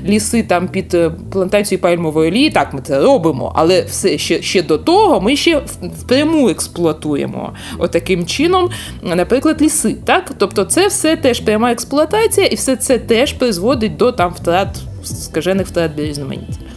ліси 0.05 0.43
там 0.43 0.69
під 0.69 0.95
е, 0.95 1.11
плантацію 1.33 1.79
пальмової 1.79 2.31
олії. 2.31 2.51
Так, 2.51 2.75
ми 2.75 2.81
це 2.81 3.01
робимо, 3.01 3.53
але 3.57 3.83
все 3.83 4.19
ще 4.19 4.43
ще 4.43 4.63
до 4.63 4.79
того 4.79 5.21
ми 5.21 5.37
ще 5.37 5.63
впряму 6.01 6.49
експлуатуємо 6.49 7.53
отаким 7.79 8.27
чином, 8.27 8.71
наприклад, 9.03 9.63
ліси. 9.63 9.97
Так, 10.05 10.33
тобто, 10.39 10.65
це 10.65 10.87
все 10.89 11.17
теж 11.17 11.41
пряма 11.41 11.73
експлуатація, 11.73 12.47
і 12.47 12.55
все 12.55 12.77
це 12.77 12.99
теж 12.99 13.33
призводить 13.33 13.97
до 13.97 14.13
там 14.13 14.33
втрат 14.33 14.69
скажених 15.05 15.67
втрат 15.67 15.91
різноманіття. 15.97 16.70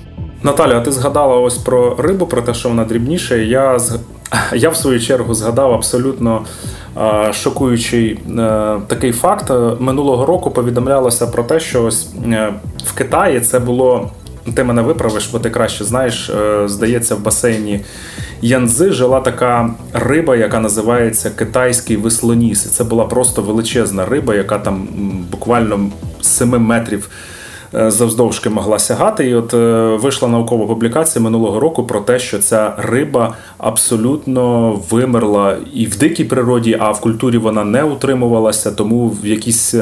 Наталя, 0.44 0.80
ти 0.82 0.92
згадала 0.92 1.36
ось 1.40 1.58
про 1.58 1.96
рибу, 2.00 2.26
про 2.26 2.42
те, 2.42 2.54
що 2.54 2.70
вона 2.70 2.84
дрібніша. 2.86 3.36
Я 3.36 3.80
я 4.54 4.70
в 4.70 4.76
свою 4.76 5.00
чергу 5.00 5.34
згадав 5.34 5.74
абсолютно 5.74 6.46
шокуючий 7.32 8.12
е, 8.12 8.20
такий 8.88 9.12
факт. 9.12 9.52
Минулого 9.80 10.26
року 10.26 10.52
повідомлялося 10.52 11.28
про 11.28 11.44
те, 11.44 11.60
що 11.60 11.84
ось 11.84 12.08
е, 12.26 12.54
в 12.86 12.94
Китаї 12.94 13.40
це 13.40 13.60
було. 13.60 14.12
Ти 14.56 14.64
мене 14.64 14.82
виправиш, 14.82 15.28
бо 15.28 15.40
ти 15.40 15.50
краще 15.50 15.84
знаєш. 15.84 16.30
Е, 16.30 16.68
здається, 16.68 17.16
в 17.16 17.20
басейні 17.20 17.86
Янзи 18.42 18.92
жила 18.92 19.20
така 19.20 19.70
риба, 19.94 20.36
яка 20.36 20.60
називається 20.60 21.30
китайський 21.30 21.98
веслоніс. 21.98 22.66
І 22.66 22.70
це 22.70 22.84
була 22.84 23.06
просто 23.06 23.42
величезна 23.42 24.06
риба, 24.06 24.36
яка 24.36 24.60
там 24.60 24.88
буквально 25.32 25.80
7 26.22 26.50
метрів 26.50 27.10
Е, 27.10 27.43
завздовжки 27.74 28.50
могла 28.50 28.80
сягати. 28.80 29.30
І 29.30 29.36
от 29.36 29.54
е, 29.54 29.58
вийшла 30.02 30.28
наукова 30.28 30.68
публікація 30.68 31.24
минулого 31.24 31.60
року 31.60 31.84
про 31.84 32.00
те, 32.00 32.20
що 32.20 32.40
ця 32.40 32.74
риба 32.78 33.34
абсолютно 33.58 34.72
вимерла 34.90 35.58
і 35.74 35.86
в 35.86 35.98
дикій 35.98 36.24
природі, 36.24 36.78
а 36.80 36.92
в 36.92 37.02
культурі 37.02 37.38
вона 37.38 37.64
не 37.64 37.84
утримувалася, 37.84 38.72
тому 38.72 39.18
в 39.24 39.28
якісь 39.28 39.76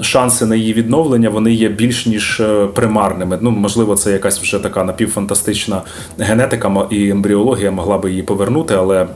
шанси 0.00 0.46
на 0.46 0.56
її 0.56 0.72
відновлення 0.72 1.30
вони 1.30 1.52
є 1.52 1.68
більш 1.68 2.06
ніж 2.06 2.40
е, 2.40 2.66
примарними. 2.66 3.38
Ну, 3.40 3.50
можливо, 3.50 3.96
це 3.96 4.12
якась 4.12 4.40
вже 4.40 4.58
така 4.58 4.84
напівфантастична 4.84 5.82
генетика 6.18 6.86
і 6.90 7.08
ембріологія 7.08 7.70
могла 7.70 7.98
би 7.98 8.10
її 8.10 8.22
повернути, 8.22 8.74
але. 8.74 9.06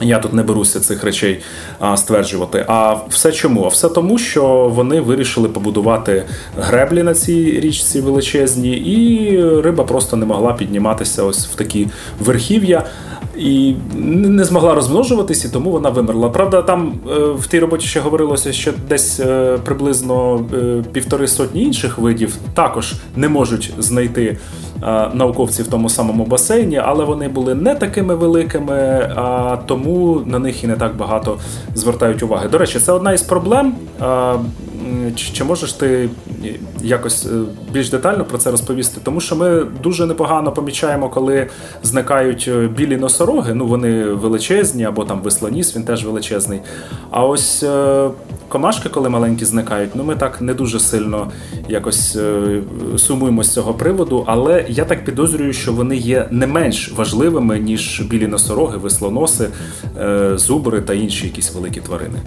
Я 0.00 0.18
тут 0.18 0.32
не 0.32 0.42
беруся 0.42 0.80
цих 0.80 1.04
речей 1.04 1.42
а, 1.78 1.96
стверджувати. 1.96 2.64
А 2.68 2.96
все 3.08 3.32
чому? 3.32 3.64
А 3.64 3.68
все 3.68 3.88
тому, 3.88 4.18
що 4.18 4.72
вони 4.74 5.00
вирішили 5.00 5.48
побудувати 5.48 6.24
греблі 6.58 7.02
на 7.02 7.14
цій 7.14 7.60
річці 7.60 8.00
величезні, 8.00 8.70
і 8.76 9.60
риба 9.60 9.84
просто 9.84 10.16
не 10.16 10.26
могла 10.26 10.52
підніматися 10.52 11.22
ось 11.22 11.46
в 11.46 11.54
такі 11.54 11.88
верхів'я 12.20 12.86
і 13.38 13.74
не 13.96 14.44
змогла 14.44 14.74
розмножуватись, 14.74 15.44
і 15.44 15.48
тому 15.48 15.70
вона 15.70 15.88
вимерла. 15.90 16.28
Правда, 16.28 16.62
там 16.62 16.92
е, 17.10 17.18
в 17.18 17.46
тій 17.46 17.58
роботі 17.58 17.86
ще 17.86 18.00
говорилося, 18.00 18.52
що 18.52 18.72
десь 18.88 19.20
е, 19.20 19.58
приблизно 19.64 20.44
е, 20.54 20.84
півтори 20.92 21.28
сотні 21.28 21.62
інших 21.62 21.98
видів 21.98 22.36
також 22.54 22.94
не 23.16 23.28
можуть 23.28 23.72
знайти 23.78 24.38
науковці 25.14 25.62
в 25.62 25.66
тому 25.66 25.88
самому 25.88 26.24
басейні, 26.24 26.76
але 26.76 27.04
вони 27.04 27.28
були 27.28 27.54
не 27.54 27.74
такими 27.74 28.14
великими, 28.14 28.74
а 29.16 29.56
тому 29.66 30.22
на 30.26 30.38
них 30.38 30.64
і 30.64 30.66
не 30.66 30.76
так 30.76 30.96
багато 30.96 31.38
звертають 31.74 32.22
уваги. 32.22 32.48
До 32.48 32.58
речі, 32.58 32.78
це 32.78 32.92
одна 32.92 33.12
із 33.12 33.22
проблем. 33.22 33.74
Чи 35.32 35.44
можеш 35.44 35.72
ти 35.72 36.08
якось 36.82 37.26
більш 37.72 37.90
детально 37.90 38.24
про 38.24 38.38
це 38.38 38.50
розповісти? 38.50 39.00
Тому 39.04 39.20
що 39.20 39.36
ми 39.36 39.66
дуже 39.82 40.06
непогано 40.06 40.52
помічаємо, 40.52 41.08
коли 41.08 41.46
зникають 41.82 42.50
білі 42.76 42.96
носороги. 42.96 43.54
Ну 43.54 43.66
вони 43.66 44.04
величезні, 44.04 44.84
або 44.84 45.04
там 45.04 45.20
веслоніс, 45.20 45.76
він 45.76 45.84
теж 45.84 46.04
величезний. 46.04 46.60
А 47.10 47.24
ось 47.24 47.64
комашки, 48.54 48.88
коли 48.88 49.08
маленькі 49.08 49.44
зникають, 49.44 49.90
ну 49.94 50.04
ми 50.04 50.16
так 50.16 50.40
не 50.40 50.54
дуже 50.54 50.80
сильно 50.80 51.30
якось 51.68 52.16
е, 52.16 52.60
сумуємо 52.96 53.42
з 53.42 53.52
цього 53.52 53.74
приводу. 53.74 54.24
Але 54.26 54.64
я 54.68 54.84
так 54.84 55.04
підозрюю, 55.04 55.52
що 55.52 55.72
вони 55.72 55.96
є 55.96 56.28
не 56.30 56.46
менш 56.46 56.92
важливими, 56.92 57.58
ніж 57.58 58.02
білі 58.10 58.26
носороги, 58.26 58.78
веслоноси, 58.78 59.48
е, 60.00 60.32
зубри 60.38 60.80
та 60.80 60.94
інші 60.94 61.26
якісь 61.26 61.54
великі 61.54 61.80
тварини. 61.80 62.18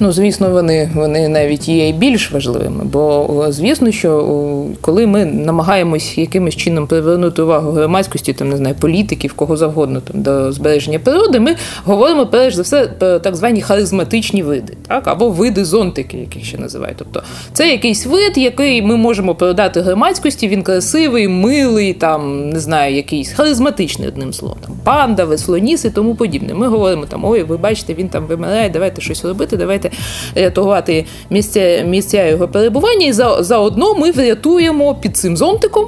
Ну, 0.00 0.12
звісно, 0.12 0.50
вони 0.50 0.90
вони 0.94 1.28
навіть 1.28 1.68
є 1.68 1.88
і 1.88 1.92
більш 1.92 2.32
важливими. 2.32 2.84
Бо 2.84 3.46
звісно, 3.48 3.92
що 3.92 4.66
коли 4.80 5.06
ми 5.06 5.24
намагаємось 5.24 6.18
якимось 6.18 6.56
чином 6.56 6.86
привернути 6.86 7.42
увагу 7.42 7.70
громадськості, 7.70 8.32
там 8.32 8.48
не 8.48 8.56
знаю, 8.56 8.74
політиків, 8.80 9.32
кого 9.32 9.56
завгодно 9.56 10.00
там 10.00 10.22
до 10.22 10.52
збереження 10.52 10.98
природи, 10.98 11.40
ми 11.40 11.56
говоримо 11.84 12.26
перш 12.26 12.54
за 12.54 12.62
все 12.62 12.86
про 12.86 13.18
так 13.18 13.36
звані 13.36 13.60
харизматичні 13.62 14.42
види, 14.42 14.72
так 14.88 15.08
або 15.08 15.30
види 15.30 15.64
зонтики, 15.64 16.16
яких 16.16 16.44
ще 16.44 16.58
називають. 16.58 16.96
Тобто 16.98 17.22
це 17.52 17.70
якийсь 17.70 18.06
вид, 18.06 18.38
який 18.38 18.82
ми 18.82 18.96
можемо 18.96 19.34
передати 19.34 19.80
громадськості. 19.80 20.48
Він 20.48 20.62
красивий, 20.62 21.28
милий, 21.28 21.92
там 21.92 22.50
не 22.50 22.60
знаю, 22.60 22.94
якийсь 22.94 23.32
харизматичний 23.32 24.08
одним 24.08 24.32
словом. 24.32 24.58
Там 24.66 24.76
панда, 24.84 25.24
веслоніс 25.24 25.84
і 25.84 25.90
тому 25.90 26.14
подібне. 26.14 26.54
Ми 26.54 26.68
говоримо 26.68 27.06
там: 27.06 27.24
ой, 27.24 27.42
ви 27.42 27.56
бачите, 27.56 27.94
він 27.94 28.08
там 28.08 28.26
вимирає, 28.26 28.70
давайте 28.70 29.00
щось 29.00 29.24
робити, 29.24 29.56
давайте 29.56 29.85
давайте 29.86 29.90
рятувати 30.34 31.04
місця 31.30 31.84
місця 31.86 32.26
його 32.26 32.48
перебування, 32.48 33.06
і 33.06 33.12
за, 33.12 33.42
заодно 33.42 33.94
ми 33.94 34.10
врятуємо 34.10 34.94
під 34.94 35.16
цим 35.16 35.36
зонтиком. 35.36 35.86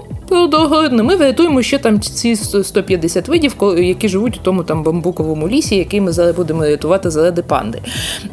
Ми 0.90 1.16
врятуємо 1.16 1.62
ще 1.62 1.78
там 1.78 2.00
ці 2.00 2.36
150 2.36 3.28
видів, 3.28 3.54
які 3.78 4.08
живуть 4.08 4.36
у 4.36 4.40
тому 4.42 4.62
там 4.62 4.82
бамбуковому 4.82 5.48
лісі, 5.48 5.76
який 5.76 6.00
ми 6.00 6.12
зараз 6.12 6.36
будемо 6.36 6.64
рятувати 6.64 7.10
заради 7.10 7.42
панди. 7.42 7.78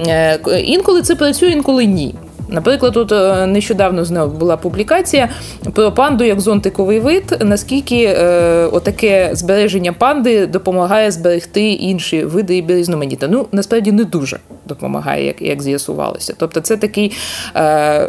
Е, 0.07 0.39
інколи 0.65 1.01
це 1.01 1.15
працює, 1.15 1.49
інколи 1.49 1.85
ні. 1.85 2.15
Наприклад, 2.49 2.93
тут 2.93 3.11
е, 3.11 3.47
нещодавно 3.47 4.05
знову 4.05 4.37
була 4.37 4.57
публікація 4.57 5.29
про 5.73 5.91
панду 5.91 6.23
як 6.23 6.41
зонтиковий 6.41 6.99
вид, 6.99 7.37
наскільки 7.41 8.03
е, 8.03 8.65
отаке 8.71 9.29
збереження 9.33 9.93
панди 9.93 10.47
допомагає 10.47 11.11
зберегти 11.11 11.71
інші 11.71 12.23
види 12.23 12.57
і 12.57 12.65
різноманіття. 12.67 13.27
Ну 13.29 13.47
насправді 13.51 13.91
не 13.91 14.03
дуже 14.03 14.39
допомагає, 14.65 15.25
як 15.25 15.41
як 15.41 15.61
з'ясувалося. 15.61 16.33
Тобто, 16.37 16.61
це 16.61 16.77
такий 16.77 17.11
е, 17.55 18.07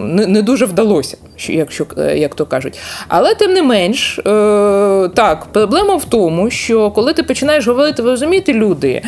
не, 0.00 0.26
не 0.26 0.42
дуже 0.42 0.66
вдалося, 0.66 1.16
якщо 1.48 1.86
е, 1.98 2.18
як 2.18 2.34
то 2.34 2.46
кажуть. 2.46 2.78
Але 3.08 3.34
тим 3.34 3.52
не 3.52 3.62
менш, 3.62 4.18
е, 4.18 4.22
так, 5.14 5.46
проблема 5.52 5.96
в 5.96 6.04
тому, 6.04 6.50
що 6.50 6.90
коли 6.90 7.12
ти 7.12 7.22
починаєш 7.22 7.66
говорити, 7.66 8.02
ви 8.02 8.10
розумієте, 8.10 8.52
люди, 8.52 9.02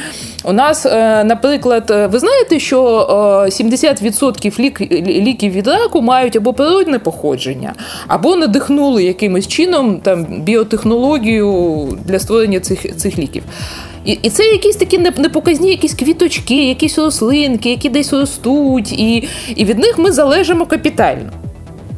у 0.45 0.53
нас, 0.53 0.87
е, 0.87 1.25
наприклад, 1.25 2.09
ви 2.13 2.19
знаєте, 2.19 2.61
що 2.61 3.07
70% 3.51 4.32
лік, 4.61 4.81
ліків 5.07 5.53
від 5.53 5.67
раку 5.67 6.03
мають 6.03 6.37
або 6.37 6.53
природне 6.53 6.99
походження, 6.99 7.75
або 8.09 8.37
надихнули 8.37 9.05
якимось 9.05 9.49
чином 9.49 10.01
там 10.01 10.27
біотехнологію 10.43 11.89
для 12.05 12.19
створення 12.19 12.61
цих, 12.61 12.97
цих 12.97 13.19
ліків. 13.19 13.43
І 14.05 14.19
і 14.23 14.31
це 14.31 14.45
якісь 14.45 14.77
такі 14.77 14.99
непоказні, 14.99 15.71
якісь 15.71 15.95
квіточки, 15.95 16.69
якісь 16.69 16.99
рослинки, 16.99 17.71
які 17.71 17.89
десь 17.89 18.13
ростуть, 18.13 18.93
і, 18.93 19.29
і 19.57 19.65
від 19.65 19.79
них 19.79 19.99
ми 19.99 20.13
залежимо 20.13 20.67
капітально. 20.67 21.31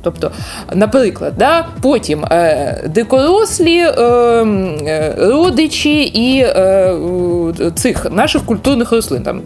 Тобто, 0.04 0.30
наприклад, 0.74 1.34
да, 1.38 1.66
потім 1.82 2.24
е, 2.24 2.82
дикорослі 2.86 3.78
е, 3.78 3.90
е, 4.02 5.14
родичі 5.18 6.02
і 6.02 6.38
е, 6.40 6.94
цих 7.74 8.10
наших 8.10 8.44
культурних 8.44 8.92
рослин, 8.92 9.22
там 9.22 9.40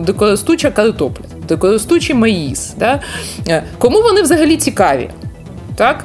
дикоростуча 0.00 0.70
картопля, 0.70 1.24
дикоростучий 1.48 2.16
маїс. 2.16 2.74
Да, 2.78 3.00
е, 3.48 3.62
Кому 3.78 4.02
вони 4.02 4.22
взагалі 4.22 4.56
цікаві? 4.56 5.10
Так? 5.76 6.04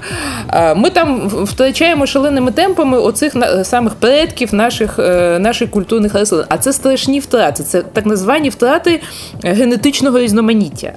Ми 0.76 0.90
там 0.90 1.28
втрачаємо 1.28 2.06
шаленими 2.06 2.52
темпами 2.52 3.00
оцих 3.00 3.34
самих 3.64 3.96
предків 3.96 4.54
наших 4.54 5.00
е, 5.00 5.40
наших 5.40 5.72
культурних 5.72 6.14
рослин. 6.14 6.46
А 6.50 6.58
це 6.58 6.74
страшні 6.74 7.20
втрати, 7.20 7.64
це 7.64 7.82
так 7.82 8.18
звані 8.18 8.50
втрати 8.50 9.02
генетичного 9.44 10.20
різноманіття. 10.20 10.94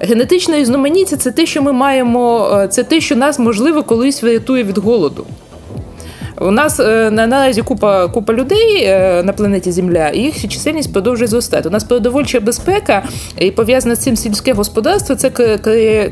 Генетичне 0.00 0.58
різноманіття 0.58 1.16
це 1.16 1.30
те, 1.30 1.46
що 1.46 1.62
ми 1.62 1.72
маємо, 1.72 2.50
е, 2.62 2.68
це 2.68 2.82
те, 2.84 3.00
що 3.00 3.16
нас 3.16 3.38
можливо 3.38 3.82
колись 3.82 4.22
врятує 4.22 4.64
від 4.64 4.78
голоду. 4.78 5.26
У 6.40 6.50
нас 6.50 6.80
е, 6.80 7.10
наразі 7.10 7.62
купа 7.62 8.08
купа 8.08 8.32
людей 8.32 8.84
е, 8.84 9.22
на 9.22 9.32
планеті 9.32 9.72
Земля, 9.72 10.08
і 10.08 10.20
їх 10.20 10.48
чисельність 10.48 10.92
продовжує 10.92 11.28
зростати. 11.28 11.68
У 11.68 11.72
нас 11.72 11.84
продовольча 11.84 12.40
безпека 12.40 13.02
і 13.38 13.50
пов'язана 13.50 13.94
з 13.94 13.98
цим 13.98 14.16
сільське 14.16 14.52
господарство. 14.52 15.14
Це 15.14 15.30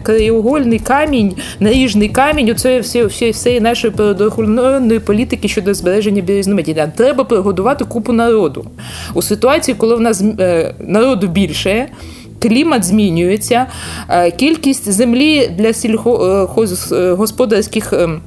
краєугольний 0.02 0.78
камінь, 0.78 1.34
наріжний 1.60 2.08
камінь. 2.08 2.50
У 2.50 2.54
всі, 2.80 3.30
всієї 3.30 3.60
нашої 3.60 3.92
природоохоронної 3.92 5.00
політики 5.00 5.48
щодо 5.48 5.74
збереження 5.74 6.22
біорізноманіття. 6.22 6.92
Треба 6.96 7.24
прогодувати 7.24 7.84
купу 7.84 8.12
народу 8.12 8.64
у 9.14 9.22
ситуації, 9.22 9.74
коли 9.78 9.96
в 9.96 10.00
нас 10.00 10.22
е, 10.40 10.74
народу 10.80 11.26
більше. 11.26 11.88
Клімат 12.42 12.84
змінюється, 12.84 13.66
кількість 14.36 14.92
землі 14.92 15.50
для 15.58 15.72
сільськогосподарських 15.72 17.92
ем, 17.92 18.20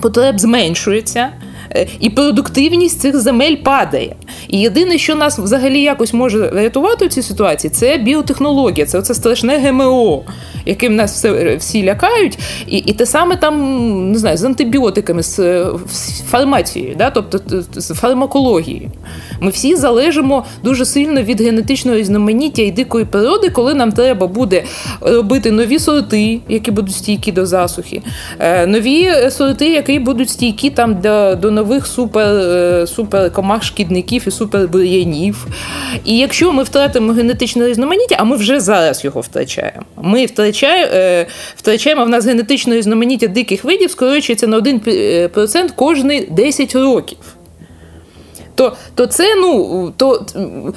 потреб 0.00 0.40
зменшується. 0.40 1.30
Е, 1.76 1.86
і 2.00 2.10
продуктивність 2.10 3.00
цих 3.00 3.20
земель 3.20 3.56
падає. 3.56 4.16
І 4.48 4.60
єдине, 4.60 4.98
що 4.98 5.14
нас 5.14 5.38
взагалі 5.38 5.82
якось 5.82 6.12
може 6.12 6.50
рятувати 6.50 7.06
в 7.06 7.08
цій 7.08 7.22
ситуації, 7.22 7.70
це 7.70 7.98
біотехнологія, 7.98 8.86
це 8.86 8.98
оце 8.98 9.14
страшне 9.14 9.58
ГМО, 9.58 10.22
яким 10.66 10.96
нас 10.96 11.12
все, 11.12 11.56
всі 11.56 11.84
лякають. 11.84 12.38
І 12.66 12.78
і 12.78 12.92
те 12.92 13.06
саме 13.06 13.36
там 13.36 13.54
не 14.12 14.18
знаю, 14.18 14.36
з 14.36 14.44
антибіотиками, 14.44 15.22
з, 15.22 15.36
з 15.92 16.22
фармацією, 16.22 16.94
да? 16.98 17.10
тобто 17.10 17.40
з 17.74 17.94
фармакологією. 17.94 18.90
Ми 19.40 19.50
всі 19.50 19.76
залежимо 19.76 20.44
дуже 20.64 20.84
сильно 20.84 21.22
від 21.22 21.40
генетичного 21.40 21.96
різноманіття 21.96 22.62
і 22.62 22.70
дикої 22.70 23.04
природи, 23.04 23.50
коли 23.50 23.74
нам 23.74 23.92
треба 23.92 24.26
буде 24.26 24.64
робити 25.00 25.50
нові 25.50 25.78
сорти, 25.78 26.40
які 26.48 26.70
будуть 26.70 26.94
стійкі 26.94 27.32
до 27.32 27.46
засухи, 27.46 28.02
е, 28.38 28.66
нові 28.66 29.10
сорти, 29.30 29.68
які 29.68 29.98
будуть 29.98 30.30
стійкі 30.30 30.70
там 30.70 31.00
до, 31.00 31.34
до 31.34 31.50
нових 31.64 31.86
супер 31.86 32.36
е, 32.36 32.86
супер 32.86 33.32
комах 33.32 33.64
шкідників 33.64 34.24
і 34.26 34.30
супербур'янів. 34.30 35.46
І 36.04 36.18
якщо 36.18 36.52
ми 36.52 36.62
втратимо 36.62 37.12
генетичне 37.12 37.68
різноманіття, 37.68 38.16
а 38.18 38.24
ми 38.24 38.36
вже 38.36 38.60
зараз 38.60 39.04
його 39.04 39.20
втрачаємо. 39.20 39.82
Ми 40.02 40.26
втрачаємо, 40.26 40.92
е, 40.92 41.26
втрачаємо 41.56 42.04
в 42.04 42.08
нас 42.08 42.26
генетичне 42.26 42.76
різноманіття 42.76 43.26
диких 43.26 43.64
видів, 43.64 43.90
скорочується 43.90 44.46
на 44.46 44.56
1% 44.56 45.72
кожні 45.74 46.26
10 46.30 46.74
років. 46.74 47.18
То 48.54 48.76
то 48.94 49.06
це, 49.06 49.34
ну, 49.34 49.92
то 49.96 50.26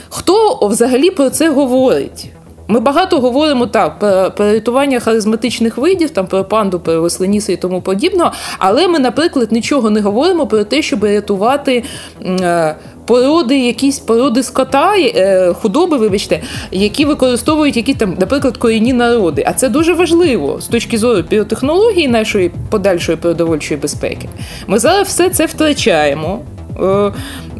хто 0.10 0.60
взагалі 0.62 1.10
про 1.10 1.30
це 1.30 1.50
говорить? 1.50 2.30
Ми 2.68 2.80
багато 2.80 3.20
говоримо 3.20 3.68
так 3.68 4.00
про, 4.00 4.32
рятування 4.52 5.00
харизматичних 5.00 5.78
видів, 5.78 6.10
там 6.10 6.28
про 6.28 6.44
панду, 6.44 6.80
про 6.80 6.96
рослиніси 6.96 7.54
і 7.54 7.58
тому 7.58 7.82
подібного, 7.82 8.32
але 8.60 8.88
ми, 8.88 9.00
наприклад, 9.00 9.52
нічого 9.52 9.90
не 9.90 10.02
говоримо 10.02 10.48
про 10.48 10.64
те, 10.64 10.82
щоб 10.82 11.04
рятувати. 11.04 11.84
Е, 12.26 12.76
породи, 13.08 13.60
якісь 13.60 14.00
породи 14.00 14.44
скота, 14.44 14.94
е, 14.98 15.54
худоби, 15.54 15.98
вибачте, 15.98 16.42
які 16.72 17.06
використовують 17.06 17.78
які 17.78 17.94
там, 17.94 18.16
наприклад, 18.20 18.58
корінні 18.58 18.94
народи. 18.94 19.44
А 19.48 19.54
це 19.54 19.70
дуже 19.70 19.94
важливо 19.94 20.62
з 20.62 20.68
точки 20.68 20.98
зору 20.98 21.22
біотехнології 21.30 22.08
нашої 22.08 22.52
подальшої 22.70 23.18
продовольчої 23.18 23.80
безпеки. 23.80 24.30
Ми 24.68 24.80
зараз 24.80 25.08
все 25.08 25.30
це 25.30 25.46
втрачаємо. 25.46 26.42
Е, 26.82 27.12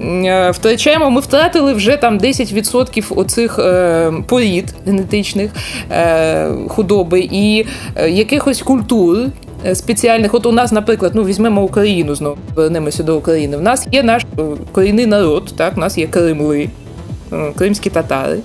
е, 0.06 0.52
втрачаємо, 0.52 1.10
ми 1.10 1.22
втратили 1.22 1.74
вже 1.74 1.98
там 1.98 2.20
10% 2.20 3.14
оцих 3.16 3.60
е, 3.60 4.14
порід 4.28 4.74
генетичних 4.86 5.52
худоби 6.68 7.30
і 7.32 7.66
якихось 8.08 8.62
культур. 8.62 9.18
Спеціальних, 9.74 10.34
от 10.34 10.46
у 10.46 10.52
нас, 10.52 10.72
наприклад, 10.72 11.12
ну 11.16 11.24
візьмемо 11.24 11.64
Україну 11.64 12.16
знову 12.16 12.38
повернемося 12.56 13.04
до 13.04 13.18
України. 13.18 13.58
В 13.58 13.62
нас 13.62 13.88
є 13.92 14.04
наш 14.04 14.26
корінний 14.72 15.06
народ, 15.06 15.54
так, 15.58 15.74
у 15.78 15.80
нас 15.80 15.98
є 15.98 16.08
Кримли, 16.08 16.70
кримські 17.58 17.90
татари. 17.90 18.38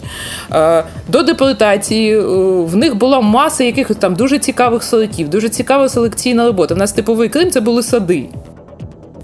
До 1.09 1.23
депортації 1.23 2.21
в 2.61 2.77
них 2.77 2.97
була 2.97 3.21
маса 3.21 3.65
якихось 3.65 3.97
там 3.97 4.15
дуже 4.15 4.39
цікавих 4.39 4.83
сортів, 4.83 5.29
дуже 5.29 5.49
цікава 5.49 5.89
селекційна 5.89 6.47
робота. 6.47 6.75
У 6.75 6.79
нас 6.79 6.93
типовий 6.93 7.29
Крим 7.29 7.51
це 7.51 7.61
були 7.61 7.83
сади. 7.83 8.25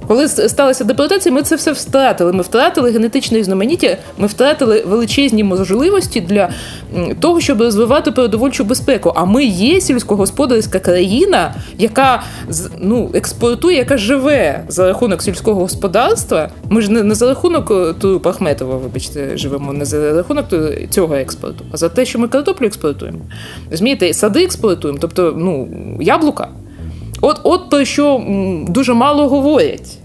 Коли 0.09 0.29
сталася 0.29 0.85
депортація, 0.85 1.35
ми 1.35 1.43
це 1.43 1.57
все 1.57 1.73
втратили. 1.73 2.33
Ми 2.33 2.43
втратили 2.43 2.91
генетичне 2.91 3.39
різноманіття, 3.39 3.97
ми 4.19 4.27
втратили 4.27 4.85
величезні 4.87 5.45
можливості 5.45 6.21
для 6.21 6.49
того, 7.21 7.41
щоб 7.41 7.61
розвивати 7.61 8.13
продовольчу 8.13 8.65
безпеку. 8.65 9.13
А 9.17 9.25
ми 9.25 9.45
є 9.45 9.81
сільськогосподарська 9.81 10.79
країна, 10.79 11.55
яка 11.79 12.23
ну, 12.79 13.11
експортує, 13.15 13.77
яка 13.77 13.97
живе 13.97 14.65
за 14.69 14.87
рахунок 14.87 15.23
сільського 15.23 15.61
господарства. 15.61 16.51
Ми 16.71 16.83
ж 16.83 16.93
не, 16.93 17.03
не 17.03 17.15
за 17.15 17.29
рахунок 17.29 17.71
е, 17.71 17.95
Туру 18.01 18.21
Пахметова, 18.21 18.77
вибачте, 18.77 19.37
живемо, 19.37 19.73
не 19.73 19.85
за 19.85 20.13
рахунок 20.13 20.47
цього 20.91 21.15
експорту, 21.15 21.65
а 21.73 21.77
за 21.77 21.89
те, 21.89 22.05
що 22.05 22.19
ми 22.19 22.29
картоплю 22.29 22.67
експортуємо. 22.67 23.19
Розумієте, 23.71 24.15
сади 24.15 24.45
експортуємо, 24.45 24.99
тобто 25.03 25.35
ну, 25.37 25.69
яблука. 26.01 26.49
От 27.21 27.41
от 27.45 27.71
про 27.71 27.85
що 27.85 28.23
дуже 28.69 28.95
мало 28.95 29.29
говорять. 29.29 29.99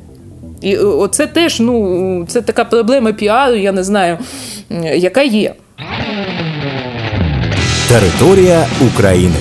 І 0.62 0.78
це 1.12 1.28
теж 1.28 1.60
ну, 1.60 2.26
це 2.28 2.41
така 2.41 2.65
проблема 2.65 3.13
піару, 3.13 3.56
я 3.56 3.71
не 3.71 3.84
знаю, 3.84 4.17
яка 4.95 5.21
є. 5.21 5.54
Територія 7.88 8.65
України 8.82 9.36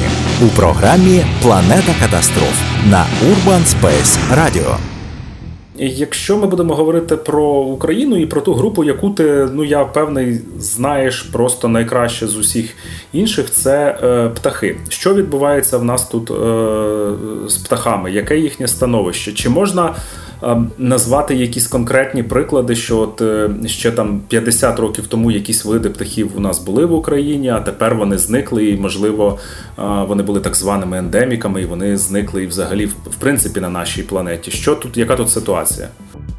у 0.47 0.57
програмі 0.57 1.21
Планета 1.43 1.95
катастроф 2.01 2.63
на 2.91 3.07
Urban 3.25 3.65
Space 3.65 4.19
Radio. 4.35 4.77
Якщо 5.87 6.37
ми 6.37 6.47
будемо 6.47 6.75
говорити 6.75 7.17
про 7.17 7.45
Україну 7.53 8.17
і 8.17 8.27
про 8.27 8.41
ту 8.41 8.55
групу, 8.55 8.85
яку 8.85 9.11
ти, 9.11 9.49
ну 9.53 9.65
я 9.65 9.85
певний, 9.85 10.41
знаєш 10.59 11.23
просто 11.23 11.69
найкраще 11.69 12.27
з 12.27 12.37
усіх 12.37 12.75
інших, 13.13 13.51
це 13.51 13.99
е, 14.03 14.29
птахи. 14.29 14.77
Що 14.89 15.15
відбувається 15.15 15.79
в 15.79 15.85
нас 15.85 16.09
тут 16.09 16.31
е, 16.31 16.35
з 17.49 17.57
птахами? 17.57 18.13
Яке 18.13 18.39
їхнє 18.39 18.69
становище? 18.69 19.33
Чи 19.33 19.49
можна 19.49 19.95
назвати 20.79 21.35
якісь 21.35 21.67
конкретні 21.67 22.23
приклади, 22.23 22.75
що 22.75 22.99
от 22.99 23.21
е, 23.23 23.51
ще 23.67 23.91
там 23.91 24.21
50 24.29 24.79
років 24.79 25.07
тому 25.07 25.31
якісь 25.31 25.65
види 25.65 25.91
птахів 25.91 26.31
у 26.37 26.41
нас 26.41 26.59
були 26.59 26.85
в 26.85 26.93
Україні, 26.93 27.49
а 27.49 27.61
тепер 27.61 27.95
вони 27.95 28.19
зникли, 28.19 28.69
і 28.69 28.77
можливо 28.77 29.39
е, 29.79 29.83
вони 30.09 30.23
були 30.23 30.41
так 30.41 30.57
званими 30.57 30.99
ендеміками, 30.99 31.63
і 31.63 31.65
вони 31.65 31.97
зникли 31.97 32.43
і 32.43 32.47
взагалі 32.47 32.87
в 32.87 33.17
принципі 33.19 33.61
на 33.61 33.69
нашій 33.69 34.03
планеті. 34.03 34.51
Що 34.51 34.75
тут, 34.75 34.97
яка 34.97 35.17
тут 35.17 35.31
ситуація? 35.31 35.89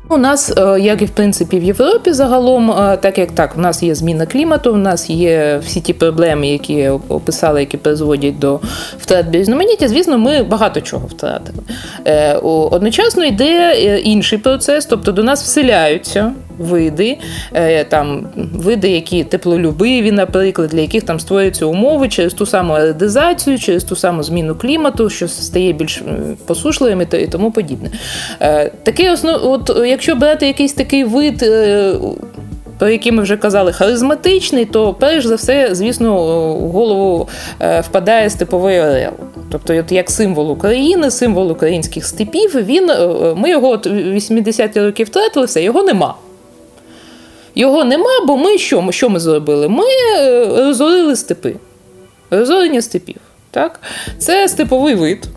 У 0.10 0.18
нас, 0.18 0.54
е, 0.58 0.80
як 0.80 1.02
і 1.02 1.06
в 1.06 1.10
принципі 1.10 1.60
в 1.60 1.64
Європі, 1.64 2.14
загалом, 2.14 2.72
е, 2.72 2.98
так 2.98 3.18
як 3.18 3.32
так, 3.32 3.54
у 3.58 3.62
нас 3.62 3.84
є 3.84 3.96
зміна 3.96 4.26
клімату, 4.26 4.74
у 4.74 4.78
нас 4.78 5.10
є 5.10 5.62
всі 5.66 5.82
ті 5.82 5.94
проблеми, 5.94 6.48
які 6.48 6.90
описали, 6.90 7.60
які 7.60 7.78
призводять 7.78 8.40
до 8.40 8.60
втрат 8.98 9.28
бізноманіття. 9.28 9.88
звісно, 9.88 10.18
ми 10.18 10.44
багато 10.44 10.82
чого 10.82 11.08
втратили. 11.08 11.60
Е, 12.06 12.34
одночасно 12.72 13.26
йде 13.26 13.76
інший 14.04 14.38
процес, 14.38 14.86
тобто 14.86 15.12
до 15.12 15.24
нас 15.24 15.44
вселяються 15.44 16.34
види, 16.64 17.18
там 17.90 18.28
види, 18.54 18.90
які 18.90 19.24
теплолюбиві, 19.24 20.12
наприклад, 20.12 20.70
для 20.70 20.82
яких 20.82 21.04
там 21.04 21.20
створюються 21.20 21.66
умови 21.66 22.08
через 22.10 22.34
ту 22.34 22.46
саму 22.46 22.74
аредизацію, 22.74 23.60
через 23.60 23.84
ту 23.84 23.96
саму 23.96 24.24
зміну 24.24 24.56
клімату, 24.56 25.10
що 25.10 25.28
стає 25.28 25.74
більш 25.74 26.04
посушливим 26.46 27.02
і 27.02 27.28
тому 27.28 27.52
подібне. 27.52 27.90
Таке 28.84 29.12
основ... 29.12 29.40
от 29.44 29.82
якщо 29.86 30.16
брати 30.16 30.48
якийсь 30.48 30.74
такий 30.74 31.04
вид. 31.04 31.44
Е, 31.44 31.96
про 32.78 32.90
який 32.90 33.12
ми 33.12 33.24
вже 33.24 33.38
казали, 33.38 33.74
харизматичний, 33.74 34.66
то 34.66 34.94
перш 34.94 35.26
за 35.26 35.36
все, 35.36 35.70
звісно, 35.72 36.14
в 36.54 36.72
голову 36.72 37.28
е, 37.60 37.82
впадає 37.82 38.30
степовий 38.30 38.80
орел. 38.80 39.12
Тобто, 39.52 39.78
от 39.78 39.92
як 39.92 40.12
символ 40.12 40.52
України, 40.52 41.12
символ 41.12 41.52
українських 41.52 42.06
степів, 42.06 42.56
він, 42.56 42.90
е, 42.90 43.08
ми 43.36 43.50
його 43.50 43.70
от 43.70 43.88
80-ті 43.88 44.82
роки 44.82 45.04
втратили, 45.04 45.46
все, 45.46 45.64
його 45.64 45.84
нема. 45.84 46.16
Його 47.56 47.84
нема, 47.84 48.26
бо 48.28 48.38
ми 48.38 48.58
що 48.58 48.88
що 48.92 49.10
ми 49.10 49.20
зробили? 49.20 49.70
Ми 49.70 49.84
розорили 50.58 51.16
степи. 51.16 51.56
Розорення 52.32 52.82
степів. 52.82 53.18
Так? 53.52 53.80
Це 54.18 54.48
степовий 54.48 54.96
вид. 54.96 55.28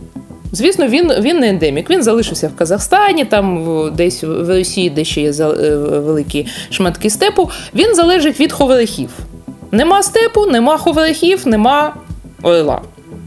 Звісно, 0.53 0.89
він 0.89 1.13
він 1.21 1.39
не 1.39 1.49
ендемік. 1.49 1.91
Він 1.91 2.03
залишився 2.03 2.49
в 2.49 2.57
Казахстані, 2.57 3.25
там 3.25 3.65
десь 3.97 4.23
в 4.23 4.49
Росії, 4.49 4.91
де 4.91 5.05
ще 5.05 5.21
є 5.21 5.31
е, 5.31 5.77
великі 5.77 6.47
шматки 6.71 7.11
степу. 7.11 7.51
Він 7.75 7.95
залежить 7.95 8.41
від 8.41 8.53
ховрахів. 8.53 9.11
Нема 9.71 10.03
степу, 10.03 10.47
нема 10.47 10.79
ховрахів, 10.79 11.47
нема 11.47 11.95
орла. 12.43 12.81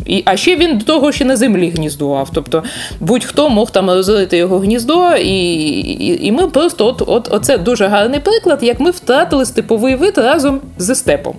І, 0.06 0.24
А 0.26 0.38
ще 0.38 0.56
він 0.56 0.78
до 0.78 0.86
того 0.86 1.12
ще 1.12 1.26
на 1.26 1.38
землі 1.38 1.70
гніздував. 1.70 2.30
Тобто 2.34 2.64
будь-хто 3.00 3.50
мог 3.50 3.72
там 3.72 3.90
розлити 3.90 4.38
його 4.38 4.60
гніздо, 4.60 5.16
і 5.16 5.54
і, 5.80 6.28
і 6.28 6.32
ми 6.32 6.48
просто 6.48 6.88
от, 6.88 7.04
от 7.08 7.28
оце 7.32 7.58
дуже 7.58 7.88
гарний 7.88 8.20
приклад, 8.20 8.60
як 8.62 8.80
ми 8.80 8.92
втратили 8.92 9.46
степовий 9.46 9.96
вид 9.96 10.18
разом 10.18 10.62
зі 10.78 10.96
степом. 10.96 11.36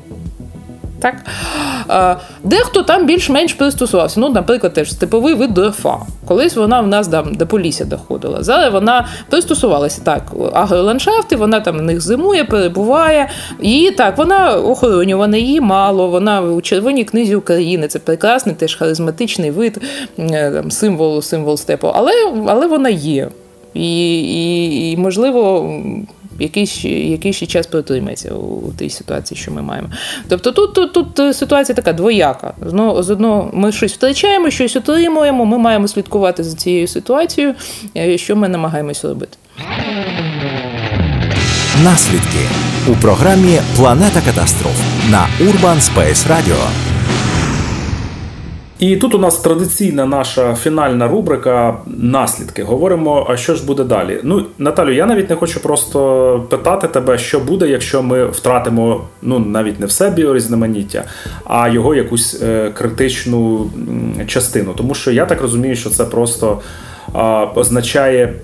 Так? 1.00 1.14
Дехто 2.44 2.82
там 2.82 3.06
більш-менш 3.06 3.52
пристосувався. 3.52 4.20
Ну, 4.20 4.28
наприклад, 4.28 4.72
теж 4.72 4.92
степовий 4.92 5.34
вид 5.34 5.54
дорфа. 5.54 5.96
Колись 6.28 6.56
вона 6.56 6.80
в 6.80 6.86
нас 6.86 7.08
там 7.08 7.34
до 7.34 7.46
полісся 7.46 7.84
доходила. 7.84 8.42
Зараз 8.42 8.72
вона 8.72 9.08
пристосувалася 9.28 10.00
так, 10.04 10.22
агроландшафти, 10.52 11.36
вона 11.36 11.60
там 11.60 11.78
в 11.78 11.82
них 11.82 12.00
зимує, 12.00 12.44
перебуває. 12.44 13.28
І 13.60 13.90
так, 13.96 14.18
вона 14.18 14.54
охоронювана, 14.54 15.36
її 15.36 15.60
мало, 15.60 16.08
вона 16.08 16.42
у 16.42 16.60
Червоній 16.60 17.04
книзі 17.04 17.34
України. 17.34 17.88
Це 17.88 17.98
прекрасний, 17.98 18.54
теж 18.54 18.74
харизматичний 18.74 19.50
вид, 19.50 19.80
е, 20.18 20.50
там, 20.50 20.70
символ 20.70 21.22
символ 21.22 21.56
степу. 21.56 21.88
Але 21.94 22.12
але 22.46 22.66
вона 22.66 22.88
є. 22.88 23.28
І, 23.74 24.20
і, 24.20 24.92
і 24.92 24.96
можливо 24.96 25.74
якийсь 26.40 26.84
якийсь 26.84 27.36
час 27.36 27.66
протримається 27.66 28.34
у 28.34 28.72
тій 28.78 28.90
ситуації, 28.90 29.40
що 29.40 29.50
ми 29.52 29.62
маємо. 29.62 29.88
Тобто 30.28 30.52
тут 30.52 30.74
тут, 30.74 31.14
тут 31.14 31.36
ситуація 31.36 31.76
така 31.76 31.92
двояка. 31.92 32.54
З 32.98 33.10
одного 33.10 33.50
ми 33.52 33.72
щось 33.72 33.92
втрачаємо, 33.92 34.50
щось 34.50 34.76
отримуємо, 34.76 35.44
ми 35.44 35.58
маємо 35.58 35.88
слідкувати 35.88 36.44
за 36.44 36.56
цією 36.56 36.88
ситуацією, 36.88 37.54
е, 37.96 38.18
що 38.18 38.36
ми 38.36 38.48
намагаємося 38.48 39.08
робити. 39.08 39.36
Наслідки 41.84 42.38
у 42.88 42.94
програмі 42.94 43.58
Планета 43.76 44.20
катастроф 44.20 44.80
на 45.10 45.26
Urban 45.40 45.80
Space 45.80 46.28
Radio. 46.28 46.89
І 48.80 48.96
тут 48.96 49.14
у 49.14 49.18
нас 49.18 49.38
традиційна 49.38 50.06
наша 50.06 50.54
фінальна 50.54 51.08
рубрика 51.08 51.76
наслідки. 51.86 52.62
Говоримо, 52.62 53.26
а 53.30 53.36
що 53.36 53.54
ж 53.54 53.66
буде 53.66 53.84
далі. 53.84 54.20
Ну, 54.22 54.46
Наталю, 54.58 54.92
я 54.92 55.06
навіть 55.06 55.30
не 55.30 55.36
хочу 55.36 55.60
просто 55.60 56.46
питати 56.50 56.88
тебе, 56.88 57.18
що 57.18 57.40
буде, 57.40 57.68
якщо 57.68 58.02
ми 58.02 58.26
втратимо 58.26 59.04
ну 59.22 59.38
навіть 59.38 59.80
не 59.80 59.86
все 59.86 60.10
біорізноманіття, 60.10 61.04
а 61.44 61.68
його 61.68 61.94
якусь 61.94 62.42
е, 62.42 62.70
критичну 62.70 63.70
частину. 64.26 64.74
Тому 64.76 64.94
що 64.94 65.10
я 65.10 65.26
так 65.26 65.42
розумію, 65.42 65.76
що 65.76 65.90
це 65.90 66.04
просто 66.04 66.58
е, 67.14 67.18
означає 67.54 68.34